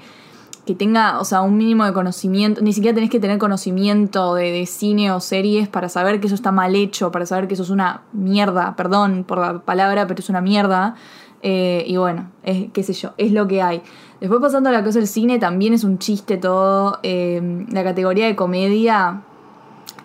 tenga, 0.75 1.19
o 1.19 1.25
sea, 1.25 1.41
un 1.41 1.57
mínimo 1.57 1.85
de 1.85 1.93
conocimiento, 1.93 2.61
ni 2.61 2.73
siquiera 2.73 2.95
tenés 2.95 3.09
que 3.09 3.19
tener 3.19 3.37
conocimiento 3.37 4.35
de, 4.35 4.65
cine 4.65 5.11
o 5.11 5.19
series 5.19 5.67
para 5.67 5.89
saber 5.89 6.19
que 6.19 6.27
eso 6.27 6.35
está 6.35 6.51
mal 6.51 6.75
hecho, 6.75 7.11
para 7.11 7.25
saber 7.25 7.47
que 7.47 7.55
eso 7.55 7.63
es 7.63 7.69
una 7.69 8.01
mierda, 8.13 8.75
perdón 8.75 9.23
por 9.23 9.37
la 9.37 9.59
palabra, 9.59 10.07
pero 10.07 10.19
es 10.19 10.29
una 10.29 10.41
mierda. 10.41 10.95
Eh, 11.43 11.83
y 11.87 11.97
bueno, 11.97 12.29
es, 12.43 12.71
qué 12.71 12.83
sé 12.83 12.93
yo, 12.93 13.13
es 13.17 13.31
lo 13.31 13.47
que 13.47 13.61
hay. 13.61 13.81
Después 14.19 14.39
pasando 14.39 14.69
a 14.69 14.71
la 14.71 14.83
cosa 14.83 14.99
del 14.99 15.07
cine, 15.07 15.39
también 15.39 15.73
es 15.73 15.83
un 15.83 15.97
chiste 15.97 16.37
todo. 16.37 16.99
Eh, 17.01 17.65
la 17.71 17.83
categoría 17.83 18.27
de 18.27 18.35
comedia 18.35 19.21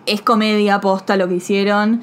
es 0.07 0.21
comedia 0.21 0.81
posta 0.81 1.15
lo 1.17 1.27
que 1.27 1.35
hicieron. 1.35 2.01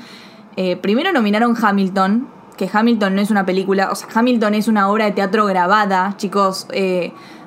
Eh, 0.57 0.77
primero 0.77 1.13
nominaron 1.13 1.57
Hamilton, 1.61 2.29
que 2.57 2.71
Hamilton 2.73 3.15
no 3.15 3.21
es 3.21 3.31
una 3.31 3.45
película, 3.45 3.91
o 3.91 3.95
sea, 3.95 4.09
Hamilton 4.15 4.55
es 4.55 4.69
una 4.69 4.89
obra 4.89 5.07
de 5.07 5.13
teatro 5.13 5.47
grabada, 5.47 6.15
chicos 6.17 6.67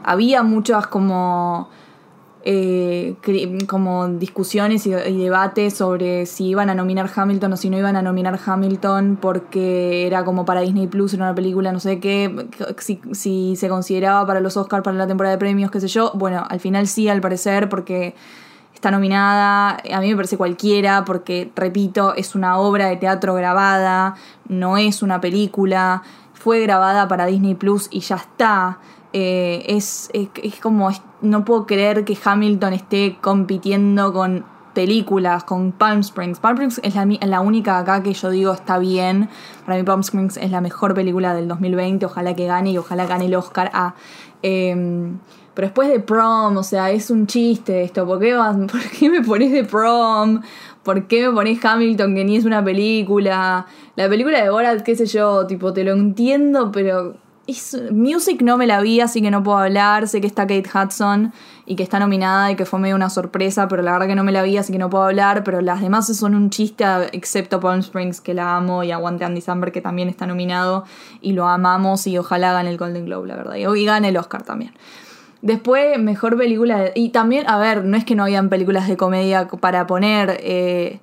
había 0.07 0.41
muchas 0.41 0.87
como, 0.87 1.67
eh, 2.45 3.15
como 3.67 4.07
discusiones 4.07 4.87
y, 4.87 4.91
debates 4.91 5.73
sobre 5.73 6.25
si 6.25 6.45
iban 6.45 6.69
a 6.69 6.75
nominar 6.75 7.11
Hamilton 7.13 7.51
o 7.51 7.57
si 7.57 7.69
no 7.69 7.77
iban 7.77 7.97
a 7.97 8.01
nominar 8.01 8.39
Hamilton 8.43 9.17
porque 9.19 10.07
era 10.07 10.23
como 10.23 10.45
para 10.45 10.61
Disney 10.61 10.87
Plus, 10.87 11.13
era 11.13 11.25
una 11.25 11.35
película, 11.35 11.73
no 11.73 11.81
sé 11.81 11.99
qué, 11.99 12.47
si, 12.77 13.01
si 13.11 13.57
se 13.57 13.67
consideraba 13.67 14.25
para 14.25 14.39
los 14.39 14.55
Oscars, 14.55 14.81
para 14.81 14.95
la 14.95 15.07
temporada 15.07 15.35
de 15.35 15.39
premios, 15.39 15.71
qué 15.71 15.81
sé 15.81 15.89
yo. 15.89 16.13
Bueno, 16.15 16.45
al 16.49 16.61
final 16.61 16.87
sí, 16.87 17.09
al 17.09 17.19
parecer, 17.19 17.67
porque 17.67 18.15
está 18.77 18.91
nominada. 18.91 19.77
A 19.91 19.99
mí 19.99 20.09
me 20.09 20.15
parece 20.15 20.37
cualquiera 20.37 21.03
porque, 21.03 21.51
repito, 21.55 22.13
es 22.15 22.35
una 22.35 22.57
obra 22.57 22.87
de 22.87 22.97
teatro 22.97 23.33
grabada, 23.33 24.15
no 24.47 24.77
es 24.77 25.01
una 25.01 25.19
película. 25.19 26.03
Fue 26.33 26.61
grabada 26.61 27.07
para 27.07 27.25
Disney 27.25 27.55
Plus 27.55 27.87
y 27.91 28.01
ya 28.01 28.15
está. 28.15 28.79
Eh, 29.13 29.65
es, 29.67 30.09
es, 30.13 30.59
como, 30.61 30.89
no 31.21 31.43
puedo 31.43 31.65
creer 31.65 32.05
que 32.05 32.17
Hamilton 32.23 32.73
esté 32.73 33.17
compitiendo 33.19 34.13
con 34.13 34.45
películas, 34.75 35.43
con 35.43 35.71
Palm 35.71 36.01
Springs. 36.01 36.39
Palm 36.39 36.57
Springs 36.57 36.79
es 36.83 36.93
la, 36.93 37.05
la, 37.05 37.41
única 37.41 37.79
acá 37.79 38.03
que 38.03 38.13
yo 38.13 38.29
digo 38.29 38.53
está 38.53 38.77
bien. 38.77 39.27
Para 39.65 39.77
mí 39.77 39.83
Palm 39.83 40.01
Springs 40.01 40.37
es 40.37 40.51
la 40.51 40.61
mejor 40.61 40.93
película 40.93 41.33
del 41.33 41.47
2020. 41.47 42.05
Ojalá 42.05 42.35
que 42.35 42.45
gane 42.45 42.71
y 42.71 42.77
ojalá 42.77 43.07
gane 43.07 43.25
el 43.25 43.35
Oscar 43.35 43.71
a... 43.73 43.95
Eh, 44.43 45.15
pero 45.57 45.69
después 45.69 45.89
de 45.89 45.99
prom, 45.99 46.55
o 46.57 46.61
sea, 46.61 46.91
es 46.91 47.09
un 47.09 47.25
chiste 47.25 47.81
esto. 47.81 48.05
¿Por 48.05 48.19
qué, 48.19 48.35
¿Por 48.71 48.81
qué 48.91 49.09
me 49.09 49.21
pones 49.21 49.51
de 49.51 49.63
prom? 49.63 50.39
¿Por 50.83 51.07
qué 51.07 51.27
me 51.27 51.33
pones 51.33 51.65
Hamilton 51.65 52.13
que 52.13 52.23
ni 52.23 52.37
es 52.37 52.45
una 52.45 52.63
película? 52.63 53.65
La 53.95 54.07
película 54.07 54.43
de 54.43 54.51
Borat, 54.51 54.83
qué 54.83 54.95
sé 54.95 55.07
yo, 55.07 55.47
tipo, 55.47 55.73
te 55.73 55.83
lo 55.83 55.93
entiendo, 55.93 56.71
pero 56.71 57.15
Music 57.89 58.43
no 58.43 58.55
me 58.57 58.67
la 58.67 58.81
vi, 58.81 59.01
así 59.01 59.19
que 59.19 59.31
no 59.31 59.41
puedo 59.41 59.57
hablar. 59.57 60.07
Sé 60.07 60.21
que 60.21 60.27
está 60.27 60.45
Kate 60.45 60.69
Hudson 60.71 61.33
y 61.65 61.75
que 61.75 61.81
está 61.81 61.97
nominada 61.97 62.51
y 62.51 62.55
que 62.55 62.65
fue 62.65 62.77
medio 62.77 62.95
una 62.95 63.09
sorpresa, 63.09 63.67
pero 63.67 63.81
la 63.81 63.93
verdad 63.93 64.05
que 64.05 64.15
no 64.15 64.23
me 64.23 64.31
la 64.31 64.43
vi, 64.43 64.57
así 64.57 64.71
que 64.71 64.77
no 64.77 64.91
puedo 64.91 65.05
hablar. 65.05 65.43
Pero 65.43 65.61
las 65.61 65.81
demás 65.81 66.15
son 66.15 66.35
un 66.35 66.51
chiste, 66.51 66.85
excepto 67.13 67.59
Palm 67.59 67.79
Springs, 67.79 68.21
que 68.21 68.35
la 68.35 68.57
amo, 68.57 68.83
y 68.83 68.91
Aguante 68.91 69.25
Andy 69.25 69.41
Samberg, 69.41 69.71
que 69.71 69.81
también 69.81 70.07
está 70.07 70.27
nominado 70.27 70.83
y 71.19 71.33
lo 71.33 71.47
amamos. 71.47 72.05
Y 72.05 72.15
ojalá 72.19 72.53
gane 72.53 72.69
el 72.69 72.77
Golden 72.77 73.05
Globe, 73.05 73.27
la 73.27 73.37
verdad. 73.37 73.55
Y 73.55 73.85
gane 73.85 74.09
el 74.09 74.17
Oscar 74.17 74.43
también. 74.43 74.73
Después, 75.41 75.99
mejor 75.99 76.37
película. 76.37 76.79
De, 76.79 76.91
y 76.95 77.09
también, 77.09 77.47
a 77.47 77.57
ver, 77.57 77.83
no 77.85 77.97
es 77.97 78.05
que 78.05 78.15
no 78.15 78.23
habían 78.23 78.49
películas 78.49 78.87
de 78.87 78.97
comedia 78.97 79.47
para 79.47 79.87
poner. 79.87 80.37
Eh, 80.41 80.99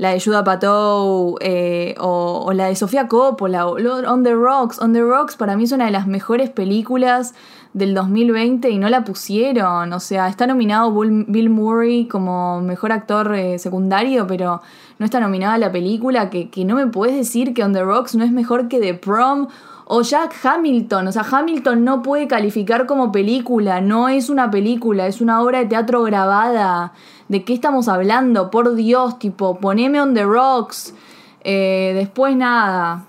la 0.00 0.12
de 0.12 0.20
Judah 0.20 0.42
Patou 0.44 1.36
eh, 1.42 1.94
o, 1.98 2.52
la 2.54 2.68
de 2.68 2.74
Sofía 2.74 3.06
Coppola 3.06 3.66
o 3.66 3.76
On 3.76 4.24
the 4.24 4.32
Rocks. 4.32 4.80
On 4.80 4.94
the 4.94 5.02
Rocks 5.02 5.36
para 5.36 5.58
mí 5.58 5.64
es 5.64 5.72
una 5.72 5.84
de 5.84 5.90
las 5.90 6.06
mejores 6.06 6.48
películas 6.48 7.34
del 7.74 7.92
2020 7.92 8.70
y 8.70 8.78
no 8.78 8.88
la 8.88 9.04
pusieron. 9.04 9.92
O 9.92 10.00
sea, 10.00 10.28
está 10.28 10.46
nominado 10.46 10.90
Bill 10.98 11.50
Murray 11.50 12.08
como 12.08 12.62
mejor 12.62 12.92
actor 12.92 13.34
eh, 13.34 13.58
secundario, 13.58 14.26
pero 14.26 14.62
no 14.98 15.04
está 15.04 15.20
nominada 15.20 15.58
la 15.58 15.70
película. 15.70 16.30
Que, 16.30 16.48
que 16.48 16.64
no 16.64 16.76
me 16.76 16.86
puedes 16.86 17.14
decir 17.14 17.52
que 17.52 17.62
On 17.62 17.74
the 17.74 17.82
Rocks 17.82 18.14
no 18.14 18.24
es 18.24 18.32
mejor 18.32 18.68
que 18.68 18.80
The 18.80 18.94
Prom 18.94 19.48
o 19.92 20.02
Jack 20.02 20.34
Hamilton. 20.44 21.08
O 21.08 21.12
sea, 21.12 21.26
Hamilton 21.28 21.82
no 21.82 22.00
puede 22.00 22.28
calificar 22.28 22.86
como 22.86 23.10
película, 23.10 23.80
no 23.80 24.08
es 24.08 24.30
una 24.30 24.48
película, 24.48 25.08
es 25.08 25.20
una 25.20 25.42
obra 25.42 25.58
de 25.58 25.66
teatro 25.66 26.04
grabada. 26.04 26.92
¿De 27.26 27.44
qué 27.44 27.54
estamos 27.54 27.88
hablando? 27.88 28.52
Por 28.52 28.76
Dios, 28.76 29.18
tipo, 29.18 29.58
poneme 29.58 30.00
on 30.00 30.14
the 30.14 30.22
rocks. 30.22 30.94
Eh, 31.42 31.90
después 31.96 32.36
nada. 32.36 33.04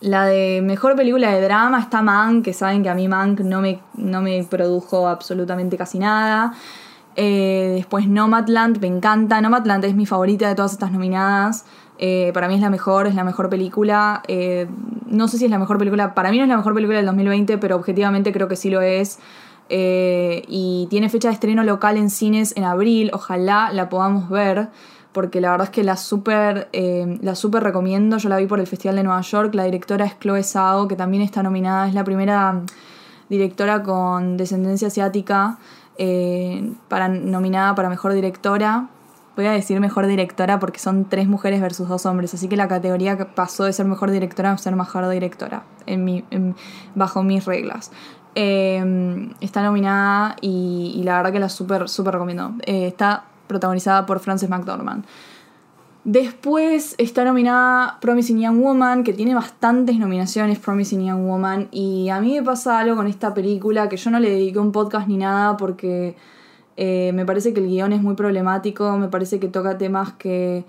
La 0.00 0.26
de 0.26 0.60
mejor 0.62 0.94
película 0.94 1.32
de 1.32 1.40
drama 1.40 1.80
está 1.80 2.02
Mank, 2.02 2.44
que 2.44 2.52
saben 2.52 2.82
que 2.82 2.90
a 2.90 2.94
mí 2.94 3.08
Mank 3.08 3.40
no 3.40 3.62
me, 3.62 3.80
no 3.94 4.20
me 4.20 4.44
produjo 4.44 5.08
absolutamente 5.08 5.78
casi 5.78 5.98
nada. 5.98 6.52
Eh, 7.16 7.72
después 7.76 8.06
Nomadland, 8.06 8.78
me 8.78 8.88
encanta. 8.88 9.40
Nomadland 9.40 9.86
es 9.86 9.94
mi 9.94 10.04
favorita 10.04 10.48
de 10.48 10.54
todas 10.54 10.72
estas 10.72 10.92
nominadas. 10.92 11.64
Eh, 11.98 12.30
para 12.32 12.46
mí 12.46 12.54
es 12.54 12.60
la 12.60 12.70
mejor, 12.70 13.06
es 13.06 13.14
la 13.14 13.24
mejor 13.24 13.50
película. 13.50 14.22
Eh, 14.28 14.68
no 15.06 15.26
sé 15.28 15.38
si 15.38 15.44
es 15.44 15.50
la 15.50 15.58
mejor 15.58 15.78
película, 15.78 16.14
para 16.14 16.30
mí 16.30 16.38
no 16.38 16.44
es 16.44 16.48
la 16.48 16.56
mejor 16.56 16.74
película 16.74 16.98
del 16.98 17.06
2020, 17.06 17.58
pero 17.58 17.76
objetivamente 17.76 18.32
creo 18.32 18.48
que 18.48 18.56
sí 18.56 18.70
lo 18.70 18.80
es. 18.80 19.18
Eh, 19.68 20.44
y 20.48 20.86
tiene 20.90 21.10
fecha 21.10 21.28
de 21.28 21.34
estreno 21.34 21.62
local 21.64 21.96
en 21.96 22.08
cines 22.08 22.56
en 22.56 22.64
abril, 22.64 23.10
ojalá 23.12 23.70
la 23.72 23.88
podamos 23.88 24.30
ver, 24.30 24.68
porque 25.12 25.40
la 25.40 25.50
verdad 25.50 25.66
es 25.66 25.70
que 25.70 25.82
la 25.82 25.96
super, 25.96 26.68
la 26.72 27.34
super 27.34 27.62
recomiendo. 27.62 28.18
Yo 28.18 28.28
la 28.28 28.36
vi 28.36 28.46
por 28.46 28.60
el 28.60 28.66
Festival 28.66 28.96
de 28.96 29.02
Nueva 29.02 29.20
York, 29.20 29.54
la 29.54 29.64
directora 29.64 30.06
es 30.06 30.18
Chloe 30.20 30.42
Zhao, 30.44 30.86
que 30.86 30.96
también 30.96 31.22
está 31.22 31.42
nominada, 31.42 31.88
es 31.88 31.94
la 31.94 32.04
primera 32.04 32.62
directora 33.28 33.82
con 33.82 34.36
descendencia 34.36 34.88
asiática 34.88 35.58
para, 36.88 37.08
nominada 37.08 37.74
para 37.74 37.88
mejor 37.88 38.12
directora 38.12 38.88
voy 39.42 39.46
a 39.46 39.52
decir 39.52 39.78
mejor 39.78 40.06
directora 40.06 40.58
porque 40.58 40.80
son 40.80 41.04
tres 41.04 41.28
mujeres 41.28 41.60
versus 41.60 41.88
dos 41.88 42.06
hombres, 42.06 42.34
así 42.34 42.48
que 42.48 42.56
la 42.56 42.66
categoría 42.66 43.16
pasó 43.34 43.64
de 43.64 43.72
ser 43.72 43.86
mejor 43.86 44.10
directora 44.10 44.50
a 44.50 44.58
ser 44.58 44.74
mejor 44.74 45.08
directora, 45.08 45.62
en 45.86 46.04
mi, 46.04 46.24
bajo 46.96 47.22
mis 47.22 47.44
reglas. 47.44 47.92
Em, 48.34 49.30
está 49.40 49.62
nominada 49.62 50.36
y, 50.40 51.02
la 51.04 51.16
verdad 51.18 51.32
que 51.32 51.38
la 51.38 51.48
súper, 51.48 51.88
súper 51.88 52.14
recomiendo. 52.14 52.54
Eh, 52.66 52.88
está 52.88 53.24
protagonizada 53.46 54.06
por 54.06 54.18
Frances 54.18 54.50
McDormand. 54.50 55.04
Después 56.02 56.96
está 56.98 57.24
nominada 57.24 57.98
Promising 58.00 58.40
Young 58.40 58.60
Woman, 58.60 59.04
que 59.04 59.12
tiene 59.12 59.34
bastantes 59.34 59.98
nominaciones 59.98 60.58
Promising 60.58 61.06
Young 61.06 61.26
Woman. 61.26 61.68
Y 61.70 62.08
a 62.08 62.20
mí 62.20 62.34
me 62.34 62.42
pasa 62.42 62.78
algo 62.78 62.96
con 62.96 63.06
esta 63.06 63.34
película 63.34 63.88
que 63.88 63.96
yo 63.96 64.10
no 64.10 64.18
le 64.18 64.30
dediqué 64.30 64.58
un 64.58 64.72
podcast 64.72 65.06
ni 65.06 65.16
nada 65.16 65.56
porque 65.56 66.16
eh, 66.80 67.10
me 67.12 67.26
parece 67.26 67.52
que 67.52 67.58
el 67.58 67.66
guion 67.66 67.92
es 67.92 68.00
muy 68.00 68.14
problemático, 68.14 68.96
me 68.98 69.08
parece 69.08 69.40
que 69.40 69.48
toca 69.48 69.76
temas 69.78 70.12
que 70.12 70.64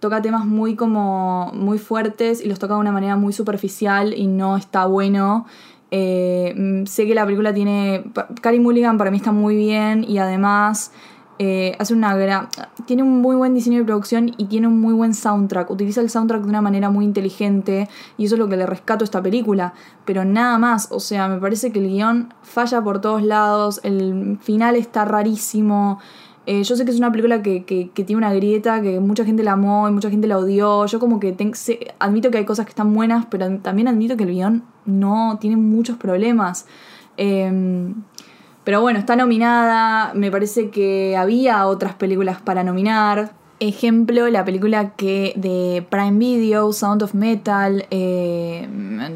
toca 0.00 0.22
temas 0.22 0.46
muy 0.46 0.76
como 0.76 1.52
muy 1.52 1.78
fuertes 1.78 2.42
y 2.42 2.48
los 2.48 2.58
toca 2.58 2.72
de 2.72 2.80
una 2.80 2.90
manera 2.90 3.16
muy 3.16 3.34
superficial 3.34 4.14
y 4.16 4.28
no 4.28 4.56
está 4.56 4.86
bueno. 4.86 5.44
Eh, 5.90 6.54
mm, 6.56 6.86
sé 6.86 7.06
que 7.06 7.14
la 7.14 7.26
película 7.26 7.52
tiene. 7.52 8.02
Carrie 8.40 8.60
Mulligan 8.60 8.96
para 8.96 9.10
mí 9.10 9.18
está 9.18 9.30
muy 9.30 9.54
bien 9.54 10.04
y 10.08 10.16
además 10.16 10.90
eh, 11.44 11.74
hace 11.80 11.92
una. 11.92 12.48
Tiene 12.86 13.02
un 13.02 13.20
muy 13.20 13.34
buen 13.34 13.52
diseño 13.52 13.80
de 13.80 13.84
producción 13.84 14.32
y 14.38 14.44
tiene 14.44 14.68
un 14.68 14.80
muy 14.80 14.94
buen 14.94 15.12
soundtrack. 15.12 15.72
Utiliza 15.72 16.00
el 16.00 16.08
soundtrack 16.08 16.42
de 16.42 16.48
una 16.48 16.62
manera 16.62 16.88
muy 16.88 17.04
inteligente 17.04 17.88
y 18.16 18.26
eso 18.26 18.36
es 18.36 18.38
lo 18.38 18.48
que 18.48 18.56
le 18.56 18.64
rescato 18.64 19.02
a 19.02 19.06
esta 19.06 19.20
película. 19.20 19.74
Pero 20.04 20.24
nada 20.24 20.56
más, 20.58 20.86
o 20.92 21.00
sea, 21.00 21.26
me 21.26 21.40
parece 21.40 21.72
que 21.72 21.80
el 21.80 21.88
guion 21.88 22.32
falla 22.42 22.80
por 22.80 23.00
todos 23.00 23.24
lados, 23.24 23.80
el 23.82 24.38
final 24.40 24.76
está 24.76 25.04
rarísimo. 25.04 25.98
Eh, 26.46 26.62
yo 26.62 26.76
sé 26.76 26.84
que 26.84 26.92
es 26.92 26.98
una 26.98 27.10
película 27.10 27.42
que, 27.42 27.90
tiene 27.92 28.16
una 28.16 28.32
grieta, 28.32 28.80
que 28.80 29.00
mucha 29.00 29.24
gente 29.24 29.42
la 29.42 29.52
amó 29.52 29.88
y 29.88 29.92
mucha 29.92 30.10
gente 30.10 30.28
la 30.28 30.38
odió. 30.38 30.86
Yo 30.86 31.00
como 31.00 31.18
que 31.18 31.36
admito 31.98 32.30
que 32.30 32.38
hay 32.38 32.44
cosas 32.44 32.66
que 32.66 32.70
están 32.70 32.94
buenas, 32.94 33.26
pero 33.26 33.58
también 33.58 33.88
admito 33.88 34.16
que 34.16 34.22
el 34.22 34.30
guion 34.30 34.62
no 34.86 35.38
tiene 35.40 35.56
muchos 35.56 35.96
problemas. 35.96 36.66
Eh, 37.16 37.92
pero 38.64 38.80
bueno, 38.80 38.98
está 38.98 39.16
nominada. 39.16 40.12
Me 40.14 40.30
parece 40.30 40.70
que 40.70 41.16
había 41.16 41.66
otras 41.66 41.94
películas 41.94 42.40
para 42.40 42.62
nominar. 42.62 43.32
Ejemplo, 43.60 44.28
la 44.28 44.44
película 44.44 44.90
que 44.90 45.34
de 45.36 45.86
Prime 45.88 46.18
Video, 46.18 46.72
Sound 46.72 47.02
of 47.02 47.14
Metal, 47.14 47.86
eh, 47.90 48.68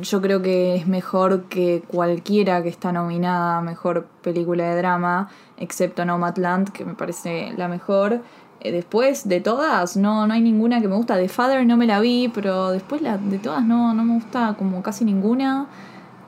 yo 0.02 0.22
creo 0.22 0.40
que 0.40 0.76
es 0.76 0.86
mejor 0.86 1.44
que 1.44 1.82
cualquiera 1.88 2.62
que 2.62 2.68
está 2.68 2.92
nominada 2.92 3.58
a 3.58 3.60
mejor 3.60 4.06
película 4.22 4.70
de 4.70 4.76
drama, 4.76 5.28
excepto 5.56 6.04
Nomadland, 6.04 6.70
que 6.70 6.84
me 6.84 6.94
parece 6.94 7.54
la 7.56 7.66
mejor. 7.66 8.20
Eh, 8.60 8.72
después 8.72 9.28
de 9.28 9.40
todas, 9.40 9.96
no, 9.96 10.26
no 10.26 10.34
hay 10.34 10.40
ninguna 10.40 10.80
que 10.80 10.88
me 10.88 10.94
gusta. 10.94 11.16
The 11.16 11.28
Father 11.28 11.66
no 11.66 11.76
me 11.76 11.86
la 11.86 11.98
vi, 11.98 12.28
pero 12.28 12.70
después 12.70 13.02
la, 13.02 13.18
de 13.18 13.38
todas 13.38 13.64
no, 13.64 13.94
no 13.94 14.04
me 14.04 14.14
gusta 14.14 14.54
como 14.56 14.82
casi 14.82 15.04
ninguna. 15.04 15.66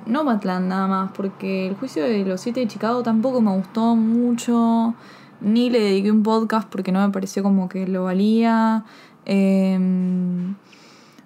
Nomadland 0.09 0.69
nada 0.69 0.87
más, 0.87 1.12
porque 1.12 1.69
el 1.69 1.77
juicio 1.77 2.03
de 2.03 2.25
los 2.25 2.41
siete 2.41 2.61
de 2.61 2.69
Chicago 2.69 3.03
tampoco 3.03 3.41
me 3.41 3.53
gustó 3.53 3.95
mucho, 3.95 4.95
ni 5.41 5.71
le 5.71 5.81
dediqué 5.81 6.11
un 6.11 6.23
podcast 6.23 6.69
porque 6.69 6.91
no 6.93 7.07
me 7.07 7.12
pareció 7.12 7.43
como 7.43 7.69
que 7.69 7.87
lo 7.87 8.05
valía. 8.05 8.85
Em, 9.25 10.55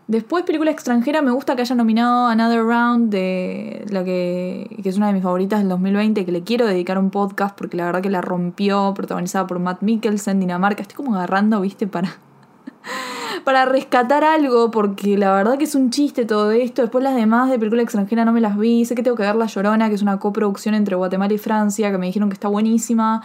después, 0.08 0.44
película 0.44 0.70
extranjera, 0.70 1.22
me 1.22 1.30
gusta 1.30 1.54
que 1.54 1.62
haya 1.62 1.74
nominado 1.76 2.26
Another 2.26 2.64
Round, 2.64 3.10
de 3.10 3.84
la 3.90 4.04
que, 4.04 4.76
que 4.82 4.88
es 4.88 4.96
una 4.96 5.06
de 5.06 5.12
mis 5.14 5.22
favoritas 5.22 5.60
del 5.60 5.68
2020, 5.68 6.24
que 6.24 6.32
le 6.32 6.42
quiero 6.42 6.66
dedicar 6.66 6.98
un 6.98 7.10
podcast 7.10 7.56
porque 7.56 7.76
la 7.76 7.86
verdad 7.86 8.02
que 8.02 8.10
la 8.10 8.20
rompió, 8.20 8.92
protagonizada 8.94 9.46
por 9.46 9.58
Matt 9.60 9.82
Mikkelsen, 9.82 10.40
Dinamarca. 10.40 10.82
Estoy 10.82 10.96
como 10.96 11.14
agarrando, 11.14 11.60
viste, 11.60 11.86
para 11.86 12.10
para 13.44 13.64
rescatar 13.64 14.24
algo, 14.24 14.70
porque 14.70 15.16
la 15.16 15.34
verdad 15.34 15.58
que 15.58 15.64
es 15.64 15.74
un 15.74 15.90
chiste 15.90 16.24
todo 16.24 16.50
esto. 16.50 16.82
Después 16.82 17.02
las 17.04 17.14
demás 17.14 17.50
de 17.50 17.58
película 17.58 17.82
extranjera 17.82 18.24
no 18.24 18.32
me 18.32 18.40
las 18.40 18.56
vi. 18.56 18.84
Sé 18.84 18.94
que 18.94 19.02
tengo 19.02 19.16
que 19.16 19.22
ver 19.22 19.36
La 19.36 19.46
Llorona, 19.46 19.88
que 19.88 19.94
es 19.94 20.02
una 20.02 20.18
coproducción 20.18 20.74
entre 20.74 20.96
Guatemala 20.96 21.32
y 21.32 21.38
Francia, 21.38 21.90
que 21.90 21.98
me 21.98 22.06
dijeron 22.06 22.28
que 22.28 22.34
está 22.34 22.48
buenísima. 22.48 23.22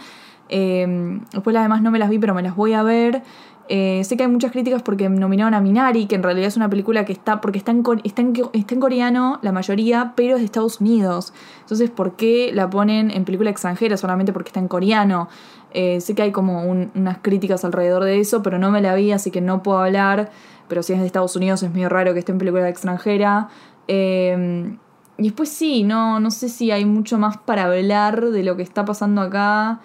Em, 0.48 1.20
después 1.32 1.52
las 1.52 1.62
demás 1.62 1.82
no 1.82 1.90
me 1.90 1.98
las 1.98 2.08
vi, 2.08 2.18
pero 2.18 2.34
me 2.34 2.42
las 2.42 2.56
voy 2.56 2.72
a 2.72 2.82
ver. 2.82 3.22
Eh, 3.70 4.02
sé 4.04 4.16
que 4.16 4.22
hay 4.22 4.30
muchas 4.30 4.50
críticas 4.50 4.82
porque 4.82 5.10
nominaron 5.10 5.52
a 5.52 5.60
Minari, 5.60 6.06
que 6.06 6.14
en 6.14 6.22
realidad 6.22 6.48
es 6.48 6.56
una 6.56 6.70
película 6.70 7.04
que 7.04 7.12
está, 7.12 7.40
porque 7.42 7.58
está 7.58 7.70
en, 7.70 7.84
está, 8.02 8.22
en, 8.22 8.32
está 8.54 8.74
en 8.74 8.80
coreano 8.80 9.38
la 9.42 9.52
mayoría, 9.52 10.14
pero 10.16 10.36
es 10.36 10.40
de 10.40 10.46
Estados 10.46 10.80
Unidos. 10.80 11.34
Entonces, 11.60 11.90
¿por 11.90 12.16
qué 12.16 12.50
la 12.54 12.70
ponen 12.70 13.10
en 13.10 13.24
película 13.26 13.50
extranjera 13.50 13.98
solamente 13.98 14.32
porque 14.32 14.48
está 14.48 14.60
en 14.60 14.68
coreano? 14.68 15.28
Eh, 15.74 16.00
sé 16.00 16.14
que 16.14 16.22
hay 16.22 16.32
como 16.32 16.62
unas 16.64 17.18
críticas 17.18 17.62
alrededor 17.64 18.04
de 18.04 18.20
eso, 18.20 18.42
pero 18.42 18.58
no 18.58 18.70
me 18.70 18.80
la 18.80 18.94
vi, 18.94 19.12
así 19.12 19.30
que 19.30 19.42
no 19.42 19.62
puedo 19.62 19.78
hablar. 19.78 20.30
Pero 20.68 20.82
si 20.82 20.94
es 20.94 21.00
de 21.00 21.06
Estados 21.06 21.36
Unidos 21.36 21.62
es 21.62 21.70
medio 21.72 21.90
raro 21.90 22.14
que 22.14 22.20
esté 22.20 22.32
en 22.32 22.38
película 22.38 22.68
extranjera. 22.68 23.48
Em, 23.86 24.78
y 25.18 25.24
después 25.24 25.50
sí, 25.50 25.82
no, 25.82 26.20
no 26.20 26.30
sé 26.30 26.48
si 26.48 26.70
hay 26.70 26.84
mucho 26.86 27.18
más 27.18 27.36
para 27.38 27.64
hablar 27.64 28.30
de 28.30 28.42
lo 28.44 28.56
que 28.56 28.62
está 28.62 28.84
pasando 28.84 29.20
acá. 29.20 29.80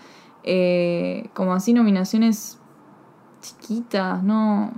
Eh, 0.45 1.29
como 1.33 1.53
así 1.53 1.73
nominaciones 1.73 2.59
chiquitas, 3.43 4.23
no. 4.23 4.71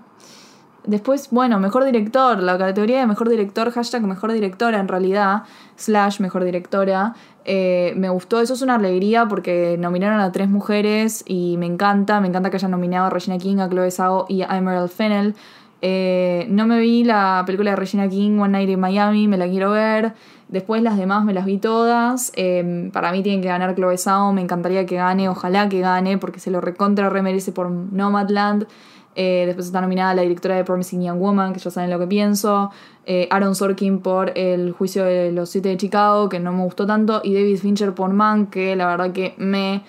Después, 0.85 1.29
bueno, 1.31 1.59
mejor 1.59 1.83
director, 1.83 2.41
la 2.43 2.57
categoría 2.57 2.99
de 2.99 3.07
mejor 3.07 3.29
director, 3.29 3.71
hashtag 3.71 4.03
mejor 4.03 4.31
directora 4.31 4.79
en 4.79 4.87
realidad, 4.87 5.43
slash 5.77 6.19
mejor 6.19 6.43
directora. 6.43 7.15
Eh, 7.43 7.93
me 7.95 8.09
gustó, 8.09 8.39
eso 8.39 8.53
es 8.53 8.61
una 8.61 8.75
alegría 8.75 9.27
porque 9.27 9.77
nominaron 9.79 10.19
a 10.19 10.31
tres 10.31 10.49
mujeres 10.49 11.23
y 11.27 11.57
me 11.57 11.65
encanta, 11.65 12.21
me 12.21 12.27
encanta 12.27 12.49
que 12.49 12.57
hayan 12.57 12.71
nominado 12.71 13.07
a 13.07 13.09
Regina 13.09 13.37
King, 13.37 13.57
a 13.57 13.69
Chloe 13.69 13.89
Zhao 13.89 14.25
y 14.29 14.43
a 14.43 14.57
Emerald 14.57 14.89
Fennell. 14.89 15.35
Eh, 15.81 16.47
no 16.49 16.65
me 16.67 16.79
vi 16.79 17.03
la 17.03 17.43
película 17.45 17.71
de 17.71 17.75
Regina 17.75 18.07
King, 18.07 18.39
One 18.39 18.49
Night 18.49 18.69
in 18.69 18.79
Miami, 18.79 19.27
me 19.27 19.37
la 19.37 19.47
quiero 19.47 19.71
ver. 19.71 20.13
Después 20.47 20.83
las 20.83 20.97
demás 20.97 21.25
me 21.25 21.33
las 21.33 21.45
vi 21.45 21.57
todas. 21.57 22.31
Eh, 22.35 22.89
para 22.93 23.11
mí 23.11 23.23
tienen 23.23 23.41
que 23.41 23.47
ganar 23.47 23.75
Chloe 23.75 23.97
me 24.33 24.41
encantaría 24.41 24.85
que 24.85 24.95
gane, 24.95 25.27
ojalá 25.27 25.67
que 25.69 25.79
gane 25.79 26.17
porque 26.17 26.39
se 26.39 26.51
lo 26.51 26.61
recontra 26.61 27.09
remerece 27.09 27.51
por 27.51 27.69
Nomadland. 27.69 28.67
Eh, 29.15 29.43
después 29.45 29.67
está 29.67 29.79
nominada 29.79 30.13
la 30.13 30.23
directora 30.23 30.55
de 30.55 30.65
Promising 30.65 31.01
Young 31.01 31.19
Woman, 31.19 31.53
que 31.53 31.59
ya 31.59 31.71
saben 31.71 31.89
lo 31.89 31.97
que 31.97 32.07
pienso. 32.07 32.69
Eh, 33.05 33.27
Aaron 33.31 33.55
Sorkin 33.55 33.99
por 33.99 34.37
El 34.37 34.73
juicio 34.73 35.05
de 35.05 35.31
los 35.31 35.49
siete 35.49 35.69
de 35.69 35.77
Chicago, 35.77 36.27
que 36.27 36.39
no 36.39 36.51
me 36.51 36.63
gustó 36.63 36.85
tanto. 36.85 37.21
Y 37.23 37.33
David 37.33 37.57
Fincher 37.57 37.93
por 37.93 38.11
Man, 38.11 38.47
que 38.47 38.75
la 38.75 38.87
verdad 38.87 39.11
que 39.13 39.33
me. 39.37 39.83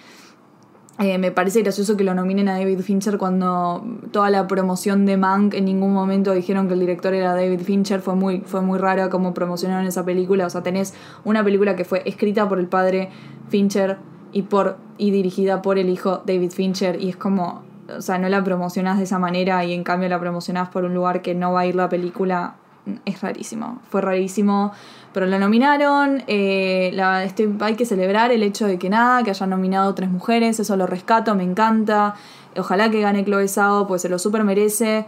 Eh, 0.99 1.19
me 1.19 1.31
parece 1.31 1.61
gracioso 1.61 1.95
que 1.97 2.05
lo 2.05 2.15
nominen 2.15 2.49
a 2.49 2.59
David 2.59 2.81
Fincher 2.81 3.19
cuando 3.19 3.85
toda 4.12 4.31
la 4.31 4.47
promoción 4.47 5.05
de 5.05 5.19
Mank 5.19 5.53
en 5.53 5.67
ningún 5.67 5.93
momento 5.93 6.33
dijeron 6.33 6.69
que 6.69 6.75
el 6.75 6.81
director 6.81 7.12
era 7.12 7.35
David 7.35 7.61
Fincher. 7.61 8.00
Fue 8.00 8.15
muy, 8.15 8.41
fue 8.41 8.62
muy 8.62 8.79
raro 8.79 9.11
cómo 9.11 9.35
promocionaron 9.35 9.87
esa 9.87 10.07
película. 10.07 10.47
O 10.47 10.50
sea, 10.50 10.62
tenés 10.62 10.95
una 11.25 11.45
película 11.45 11.76
que 11.76 11.85
fue 11.85 12.03
escrita 12.07 12.49
por 12.49 12.59
el 12.59 12.67
padre 12.67 13.11
Fincher 13.50 13.99
y, 14.33 14.43
por, 14.43 14.79
y 14.97 15.11
dirigida 15.11 15.61
por 15.61 15.79
el 15.79 15.91
hijo 15.91 16.23
David 16.25 16.53
Fincher. 16.53 16.99
Y 16.99 17.11
es 17.11 17.17
como, 17.17 17.62
o 17.95 18.00
sea, 18.00 18.17
no 18.17 18.31
la 18.31 18.43
promocionás 18.43 18.97
de 18.97 19.05
esa 19.05 19.19
manera 19.19 19.62
y 19.67 19.75
en 19.75 19.85
cambio 19.85 20.09
la 20.09 20.19
promocionás 20.19 20.71
por 20.71 20.85
un 20.85 20.95
lugar 20.95 21.21
que 21.21 21.35
no 21.35 21.53
va 21.53 21.61
a 21.61 21.67
ir 21.67 21.75
la 21.75 21.91
película. 21.91 22.57
Es 23.05 23.21
rarísimo, 23.21 23.81
fue 23.90 24.00
rarísimo, 24.00 24.73
pero 25.12 25.26
la 25.26 25.38
nominaron. 25.38 26.23
eh, 26.28 26.90
la, 26.95 27.25
estoy- 27.25 27.55
hay 27.61 27.75
que 27.75 27.85
celebrar 27.85 28.31
el 28.33 28.43
hecho 28.43 28.66
de 28.66 28.78
que 28.78 28.88
nada, 28.88 29.23
que 29.25 29.31
hayan 29.31 29.50
nominado 29.50 29.95
tres 29.95 30.11
mujeres, 30.11 30.61
eso 30.61 30.76
lo 30.76 30.87
rescato, 30.87 31.35
me 31.35 31.43
encanta. 31.43 32.14
Ojalá 32.57 32.90
que 32.90 33.00
gane 33.00 33.25
Chloe 33.25 33.49
Zhao, 33.49 33.87
pues 33.87 34.02
se 34.02 34.09
lo 34.09 34.19
super 34.19 34.45
merece. 34.45 35.05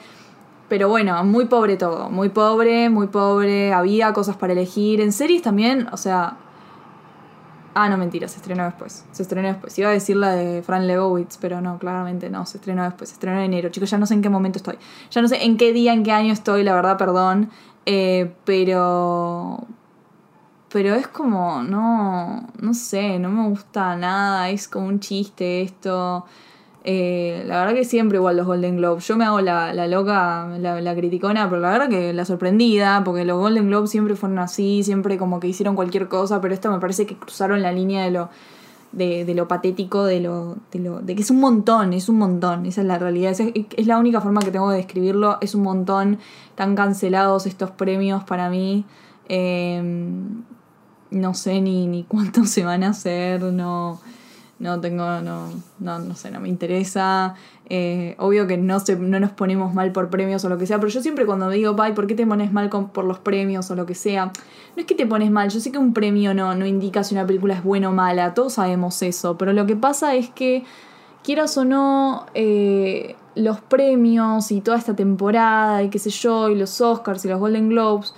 Pero 0.68 0.88
bueno, 0.90 1.22
muy 1.24 1.46
pobre 1.46 1.76
todo, 1.76 2.10
muy 2.10 2.28
pobre, 2.28 2.90
muy 2.90 3.06
pobre. 3.06 3.72
Había 3.72 4.12
cosas 4.12 4.36
para 4.36 4.52
elegir. 4.52 5.00
En 5.00 5.12
series 5.12 5.40
también, 5.42 5.86
o 5.92 5.96
sea, 5.96 6.36
Ah, 7.80 7.88
no, 7.88 7.96
mentira, 7.96 8.26
se 8.26 8.38
estrenó 8.38 8.64
después. 8.64 9.04
Se 9.12 9.22
estrenó 9.22 9.46
después. 9.46 9.78
Iba 9.78 9.90
a 9.90 9.92
decir 9.92 10.16
la 10.16 10.32
de 10.32 10.62
Fran 10.64 10.88
Lebowitz, 10.88 11.38
pero 11.40 11.60
no, 11.60 11.78
claramente 11.78 12.28
no, 12.28 12.44
se 12.44 12.56
estrenó 12.56 12.82
después. 12.82 13.10
Se 13.10 13.14
estrenó 13.14 13.38
en 13.38 13.44
enero. 13.44 13.68
Chicos, 13.68 13.88
ya 13.88 13.98
no 13.98 14.04
sé 14.04 14.14
en 14.14 14.22
qué 14.22 14.28
momento 14.28 14.58
estoy. 14.58 14.78
Ya 15.12 15.22
no 15.22 15.28
sé 15.28 15.44
en 15.44 15.56
qué 15.56 15.72
día, 15.72 15.92
en 15.92 16.02
qué 16.02 16.10
año 16.10 16.32
estoy, 16.32 16.64
la 16.64 16.74
verdad, 16.74 16.98
perdón. 16.98 17.50
Eh, 17.86 18.34
pero. 18.44 19.64
Pero 20.70 20.96
es 20.96 21.06
como, 21.06 21.62
no, 21.62 22.48
no 22.60 22.74
sé, 22.74 23.20
no 23.20 23.28
me 23.28 23.48
gusta 23.48 23.94
nada, 23.94 24.50
es 24.50 24.66
como 24.66 24.88
un 24.88 24.98
chiste 24.98 25.62
esto. 25.62 26.26
Eh, 26.84 27.42
la 27.46 27.58
verdad 27.58 27.74
que 27.74 27.84
siempre 27.84 28.18
igual 28.18 28.36
los 28.36 28.46
Golden 28.46 28.76
Globes. 28.76 29.06
Yo 29.06 29.16
me 29.16 29.24
hago 29.24 29.40
la, 29.40 29.74
la 29.74 29.86
loca, 29.86 30.48
la, 30.58 30.94
criticona, 30.94 31.48
pero 31.48 31.60
la 31.60 31.70
verdad 31.70 31.88
que 31.88 32.12
la 32.12 32.24
sorprendida, 32.24 33.02
porque 33.04 33.24
los 33.24 33.38
Golden 33.38 33.66
Globes 33.68 33.90
siempre 33.90 34.14
fueron 34.14 34.38
así, 34.38 34.82
siempre 34.82 35.18
como 35.18 35.40
que 35.40 35.48
hicieron 35.48 35.74
cualquier 35.74 36.08
cosa, 36.08 36.40
pero 36.40 36.54
esto 36.54 36.70
me 36.70 36.78
parece 36.78 37.06
que 37.06 37.16
cruzaron 37.16 37.62
la 37.62 37.72
línea 37.72 38.04
de 38.04 38.10
lo, 38.10 38.30
de, 38.92 39.24
de 39.24 39.34
lo 39.34 39.48
patético, 39.48 40.04
de 40.04 40.20
lo, 40.20 40.56
de 40.72 40.78
lo. 40.78 41.00
de 41.00 41.14
que 41.14 41.22
es 41.22 41.30
un 41.30 41.40
montón, 41.40 41.92
es 41.92 42.08
un 42.08 42.18
montón. 42.18 42.64
Esa 42.66 42.80
es 42.80 42.86
la 42.86 42.98
realidad. 42.98 43.32
Es, 43.32 43.40
es 43.76 43.86
la 43.86 43.98
única 43.98 44.20
forma 44.20 44.40
que 44.40 44.50
tengo 44.50 44.70
de 44.70 44.78
describirlo. 44.78 45.38
Es 45.40 45.54
un 45.54 45.62
montón. 45.62 46.18
Tan 46.54 46.74
cancelados 46.74 47.46
estos 47.46 47.70
premios 47.70 48.24
para 48.24 48.50
mí. 48.50 48.84
Eh, 49.28 49.82
no 51.10 51.34
sé 51.34 51.60
ni, 51.60 51.86
ni 51.86 52.04
cuántos 52.04 52.50
se 52.50 52.64
van 52.64 52.84
a 52.84 52.90
hacer, 52.90 53.42
no, 53.42 54.00
no 54.58 54.80
tengo, 54.80 55.20
no, 55.20 55.48
no, 55.78 55.98
no 55.98 56.14
sé, 56.14 56.30
no 56.30 56.40
me 56.40 56.48
interesa. 56.48 57.34
Eh, 57.70 58.14
obvio 58.18 58.46
que 58.46 58.56
no, 58.56 58.80
se, 58.80 58.96
no 58.96 59.20
nos 59.20 59.30
ponemos 59.32 59.74
mal 59.74 59.92
por 59.92 60.08
premios 60.10 60.44
o 60.44 60.48
lo 60.48 60.58
que 60.58 60.66
sea, 60.66 60.78
pero 60.78 60.88
yo 60.88 61.02
siempre 61.02 61.26
cuando 61.26 61.48
digo, 61.50 61.74
bye, 61.74 61.92
¿por 61.92 62.06
qué 62.06 62.14
te 62.14 62.26
pones 62.26 62.52
mal 62.52 62.68
con- 62.70 62.88
por 62.88 63.04
los 63.04 63.18
premios 63.18 63.70
o 63.70 63.76
lo 63.76 63.86
que 63.86 63.94
sea? 63.94 64.26
No 64.26 64.32
es 64.80 64.84
que 64.86 64.94
te 64.94 65.06
pones 65.06 65.30
mal, 65.30 65.50
yo 65.50 65.60
sé 65.60 65.70
que 65.70 65.78
un 65.78 65.92
premio 65.92 66.34
no, 66.34 66.54
no 66.54 66.66
indica 66.66 67.04
si 67.04 67.14
una 67.14 67.26
película 67.26 67.54
es 67.54 67.62
buena 67.62 67.90
o 67.90 67.92
mala, 67.92 68.34
todos 68.34 68.54
sabemos 68.54 69.02
eso, 69.02 69.36
pero 69.36 69.52
lo 69.52 69.66
que 69.66 69.76
pasa 69.76 70.14
es 70.14 70.30
que, 70.30 70.64
quieras 71.22 71.56
o 71.58 71.64
no, 71.64 72.26
eh, 72.34 73.16
los 73.34 73.60
premios 73.60 74.50
y 74.50 74.60
toda 74.62 74.78
esta 74.78 74.96
temporada 74.96 75.82
y 75.82 75.90
qué 75.90 75.98
sé 75.98 76.10
yo, 76.10 76.48
y 76.48 76.54
los 76.56 76.80
Oscars 76.80 77.24
y 77.24 77.28
los 77.28 77.38
Golden 77.38 77.68
Globes, 77.68 78.14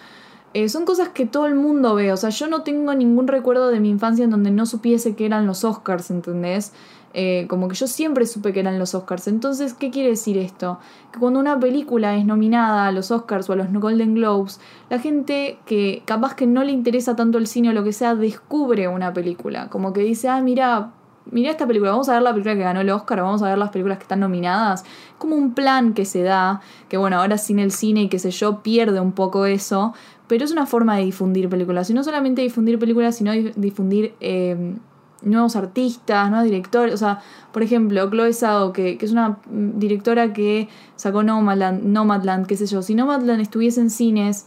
eh, 0.52 0.68
son 0.68 0.84
cosas 0.84 1.10
que 1.10 1.26
todo 1.26 1.46
el 1.46 1.54
mundo 1.54 1.94
ve. 1.94 2.12
O 2.12 2.16
sea, 2.16 2.30
yo 2.30 2.48
no 2.48 2.62
tengo 2.62 2.94
ningún 2.94 3.28
recuerdo 3.28 3.68
de 3.68 3.80
mi 3.80 3.90
infancia 3.90 4.24
en 4.24 4.30
donde 4.30 4.50
no 4.50 4.66
supiese 4.66 5.14
que 5.14 5.26
eran 5.26 5.46
los 5.46 5.64
Oscars, 5.64 6.10
¿entendés? 6.10 6.72
Eh, 7.12 7.46
como 7.48 7.66
que 7.66 7.74
yo 7.74 7.88
siempre 7.88 8.24
supe 8.24 8.52
que 8.52 8.60
eran 8.60 8.78
los 8.78 8.94
Oscars. 8.94 9.26
Entonces, 9.28 9.74
¿qué 9.74 9.90
quiere 9.90 10.10
decir 10.10 10.38
esto? 10.38 10.78
Que 11.12 11.18
cuando 11.18 11.40
una 11.40 11.58
película 11.58 12.16
es 12.16 12.24
nominada 12.24 12.86
a 12.86 12.92
los 12.92 13.10
Oscars 13.10 13.50
o 13.50 13.52
a 13.52 13.56
los 13.56 13.72
Golden 13.72 14.14
Globes, 14.14 14.60
la 14.88 14.98
gente 14.98 15.58
que 15.66 16.02
capaz 16.04 16.34
que 16.34 16.46
no 16.46 16.62
le 16.62 16.72
interesa 16.72 17.16
tanto 17.16 17.38
el 17.38 17.46
cine 17.46 17.70
o 17.70 17.72
lo 17.72 17.82
que 17.84 17.92
sea, 17.92 18.14
descubre 18.14 18.86
una 18.88 19.12
película. 19.12 19.68
Como 19.68 19.92
que 19.92 20.00
dice, 20.02 20.28
ah, 20.28 20.40
mira, 20.40 20.92
mira 21.26 21.50
esta 21.50 21.66
película, 21.66 21.90
vamos 21.90 22.08
a 22.08 22.14
ver 22.14 22.22
la 22.22 22.32
película 22.32 22.54
que 22.54 22.62
ganó 22.62 22.80
el 22.80 22.90
Oscar, 22.90 23.22
vamos 23.22 23.42
a 23.42 23.48
ver 23.48 23.58
las 23.58 23.70
películas 23.70 23.98
que 23.98 24.02
están 24.02 24.20
nominadas. 24.20 24.84
Como 25.18 25.34
un 25.34 25.54
plan 25.54 25.94
que 25.94 26.04
se 26.04 26.22
da, 26.22 26.60
que 26.88 26.96
bueno, 26.96 27.20
ahora 27.20 27.38
sin 27.38 27.58
el 27.58 27.72
cine 27.72 28.02
y 28.02 28.08
qué 28.08 28.18
sé 28.18 28.30
yo, 28.30 28.62
pierde 28.62 29.00
un 29.00 29.12
poco 29.12 29.46
eso, 29.46 29.94
pero 30.30 30.44
es 30.44 30.52
una 30.52 30.64
forma 30.64 30.96
de 30.96 31.02
difundir 31.04 31.48
películas. 31.48 31.90
Y 31.90 31.94
no 31.94 32.04
solamente 32.04 32.40
difundir 32.42 32.78
películas, 32.78 33.16
sino 33.16 33.32
dif- 33.34 33.52
difundir 33.56 34.14
eh, 34.20 34.76
nuevos 35.22 35.56
artistas, 35.56 36.30
nuevos 36.30 36.44
directores. 36.44 36.94
O 36.94 36.98
sea, 36.98 37.18
por 37.52 37.64
ejemplo, 37.64 38.08
Chloe 38.08 38.32
Zhao, 38.32 38.72
que, 38.72 38.96
que 38.96 39.06
es 39.06 39.10
una 39.12 39.30
mm, 39.50 39.78
directora 39.80 40.32
que 40.32 40.68
sacó 40.94 41.24
Nomadland, 41.24 41.82
Nomadland, 41.82 42.46
qué 42.46 42.56
sé 42.56 42.66
yo. 42.66 42.80
Si 42.82 42.94
Nomadland 42.94 43.40
estuviese 43.40 43.80
en 43.80 43.90
cines 43.90 44.46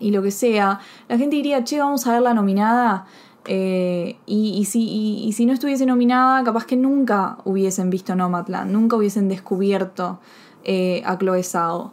y 0.00 0.10
lo 0.10 0.22
que 0.22 0.30
sea, 0.30 0.80
la 1.08 1.16
gente 1.16 1.36
diría, 1.36 1.64
che, 1.64 1.78
vamos 1.80 2.06
a 2.06 2.12
ver 2.12 2.20
la 2.22 2.34
nominada. 2.34 3.06
Eh, 3.46 4.16
y, 4.26 4.50
y 4.58 4.64
si, 4.66 4.82
y- 4.82 5.24
y 5.26 5.32
si 5.32 5.46
no 5.46 5.54
estuviese 5.54 5.86
nominada, 5.86 6.44
capaz 6.44 6.66
que 6.66 6.76
nunca 6.76 7.38
hubiesen 7.44 7.88
visto 7.88 8.14
Nomadland, 8.14 8.70
nunca 8.70 8.96
hubiesen 8.96 9.28
descubierto 9.30 10.20
eh, 10.62 11.02
a 11.06 11.16
Chloe 11.16 11.42
Zhao. 11.42 11.92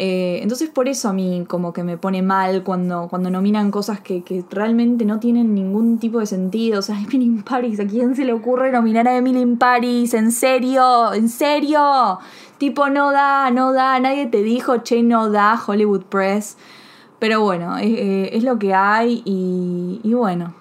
Eh, 0.00 0.38
entonces 0.42 0.70
por 0.70 0.88
eso 0.88 1.08
a 1.08 1.12
mí 1.12 1.44
como 1.48 1.72
que 1.72 1.82
me 1.82 1.98
pone 1.98 2.22
mal 2.22 2.62
cuando, 2.62 3.08
cuando 3.08 3.30
nominan 3.30 3.72
cosas 3.72 4.00
que, 4.00 4.22
que 4.22 4.44
realmente 4.48 5.04
no 5.04 5.18
tienen 5.18 5.54
ningún 5.54 5.98
tipo 5.98 6.20
de 6.20 6.26
sentido. 6.26 6.78
O 6.78 6.82
sea, 6.82 6.96
Emily 7.02 7.24
in 7.24 7.42
Paris, 7.42 7.80
¿a 7.80 7.86
quién 7.86 8.14
se 8.14 8.24
le 8.24 8.32
ocurre 8.32 8.70
nominar 8.70 9.08
a 9.08 9.16
Emily 9.16 9.40
in 9.40 9.58
Paris? 9.58 10.14
¿En 10.14 10.30
serio? 10.30 11.12
¿En 11.12 11.28
serio? 11.28 12.18
Tipo, 12.58 12.88
no 12.90 13.12
da, 13.12 13.50
no 13.50 13.72
da, 13.72 13.98
nadie 14.00 14.26
te 14.26 14.42
dijo, 14.42 14.78
che, 14.78 15.02
no 15.02 15.30
da 15.30 15.60
Hollywood 15.64 16.04
Press. 16.04 16.56
Pero 17.18 17.40
bueno, 17.40 17.76
es, 17.78 17.90
eh, 17.90 18.40
lo 18.42 18.58
que 18.58 18.74
hay 18.74 19.22
y, 19.24 20.14
bueno. 20.14 20.54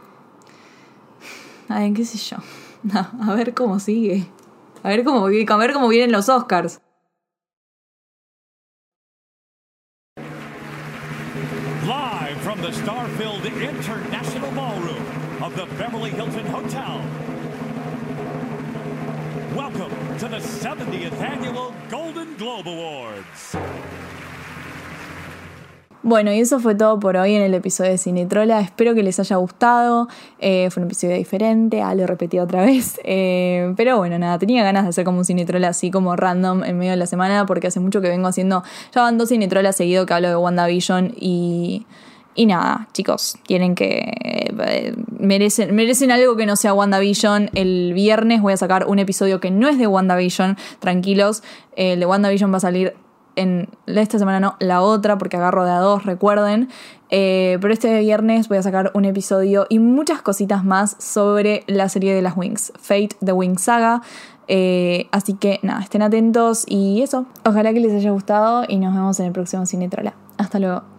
A 1.69 1.80
ver, 1.80 1.93
qué 1.93 2.06
sé 2.06 2.17
yo. 2.17 2.38
A 3.21 3.34
ver 3.36 3.54
cómo 3.54 3.80
sigue. 3.80 4.28
A 4.84 4.89
ver 4.89 5.04
cómo, 5.04 5.26
a 5.26 5.58
ver 5.58 5.73
cómo 5.73 5.88
vienen 5.89 6.12
los 6.12 6.30
Oscars. 6.30 6.80
From 12.58 12.72
the 12.72 12.74
star-filled 12.74 13.46
International 13.46 14.52
Ballroom 14.52 15.43
of 15.43 15.56
the 15.56 15.65
Beverly 15.78 16.12
Hilton 16.12 16.46
Hotel. 16.48 17.02
Welcome 19.56 19.91
to 20.20 20.28
the 20.28 20.38
70th 20.39 21.20
Annual 21.22 21.74
Golden 21.89 22.36
Globe 22.38 22.67
Awards. 22.67 23.58
Bueno, 26.04 26.32
y 26.32 26.39
eso 26.39 26.60
fue 26.60 26.74
todo 26.76 27.00
por 27.00 27.17
hoy 27.17 27.36
en 27.36 27.41
el 27.41 27.54
episodio 27.54 27.91
de 27.91 27.98
Cinetrola. 27.98 28.62
Espero 28.62 28.96
que 28.96 29.04
les 29.04 29.20
haya 29.20 29.36
gustado. 29.36 30.08
Eh, 30.39 30.70
fue 30.72 30.82
un 30.82 30.88
episodio 30.88 31.15
diferente, 31.15 31.82
ah, 31.82 31.93
lo 31.96 32.08
repetí 32.08 32.39
otra 32.39 32.62
vez. 32.65 33.00
Eh, 33.04 33.74
pero 33.76 33.98
bueno, 33.98 34.17
nada, 34.17 34.39
tenía 34.39 34.63
ganas 34.63 34.84
de 34.84 34.89
hacer 34.89 35.04
como 35.04 35.20
un 35.20 35.26
Cinetrola 35.26 35.67
así 35.67 35.91
como 35.91 36.15
random 36.15 36.63
en 36.63 36.78
medio 36.78 36.91
de 36.91 36.98
la 36.98 37.08
semana 37.08 37.46
porque 37.46 37.67
hace 37.67 37.80
mucho 37.80 38.02
que 38.02 38.10
vengo 38.10 38.28
haciendo. 38.28 38.63
Ya 38.96 39.02
van 39.02 39.17
dos 39.17 39.30
Cinetrolas 39.30 39.76
seguido 39.76 40.06
que 40.06 40.13
hablo 40.13 40.30
de 40.30 40.38
WandaVision 40.38 41.13
y. 41.15 41.86
Y 42.38 42.45
nada, 42.45 42.88
chicos, 42.93 43.36
tienen 43.47 43.73
que. 43.73 44.13
eh, 44.60 44.95
merecen, 45.19 46.12
algo 46.12 46.36
que 46.36 46.45
no 46.45 46.56
sea 46.56 46.71
WandaVision. 46.71 47.50
El 47.56 47.93
viernes 47.93 48.43
voy 48.43 48.54
a 48.54 48.58
sacar 48.58 48.86
un 48.86 49.00
episodio 49.00 49.39
que 49.39 49.50
no 49.50 49.67
es 49.67 49.80
de 49.80 49.88
WandaVision. 49.88 50.56
Tranquilos, 50.78 51.41
el 51.76 52.00
de 52.00 52.06
WandaVision 52.06 52.54
va 52.54 52.58
a 52.58 52.60
salir 52.60 52.93
en 53.36 53.69
esta 53.88 54.19
semana 54.19 54.39
no, 54.39 54.56
la 54.60 54.82
otra, 54.82 55.17
porque 55.17 55.38
agarro 55.38 55.65
de 55.65 55.71
a 55.71 55.80
dos, 55.80 56.06
recuerden. 56.06 56.69
Eh, 57.10 57.58
pero 57.60 57.73
este 57.73 58.00
viernes 58.02 58.50
voy 58.50 58.60
a 58.60 58.62
sacar 58.62 58.91
un 58.93 59.06
episodio 59.06 59.65
y 59.67 59.80
muchas 59.80 60.21
cositas 60.21 60.63
más 60.63 60.95
sobre 61.00 61.63
la 61.65 61.89
serie 61.89 62.13
de 62.13 62.21
las 62.21 62.38
Wings, 62.38 62.71
Fate 62.80 63.15
the 63.26 63.32
Wings 63.32 63.63
Saga. 63.63 64.04
Eh, 64.47 65.08
así 65.12 65.34
que 65.34 65.60
nada, 65.63 65.82
estén 65.82 66.04
atentos 66.04 66.65
y 66.67 67.02
eso. 67.02 67.26
Ojalá 67.45 67.73
que 67.73 67.80
les 67.80 67.93
haya 67.93 68.12
gustado 68.12 68.63
y 68.67 68.78
nos 68.78 68.93
vemos 68.93 69.19
en 69.19 69.26
el 69.26 69.32
próximo 69.32 69.65
Cine 69.65 69.89
Trola. 69.89 70.13
Hasta 70.38 70.60
luego. 70.60 70.96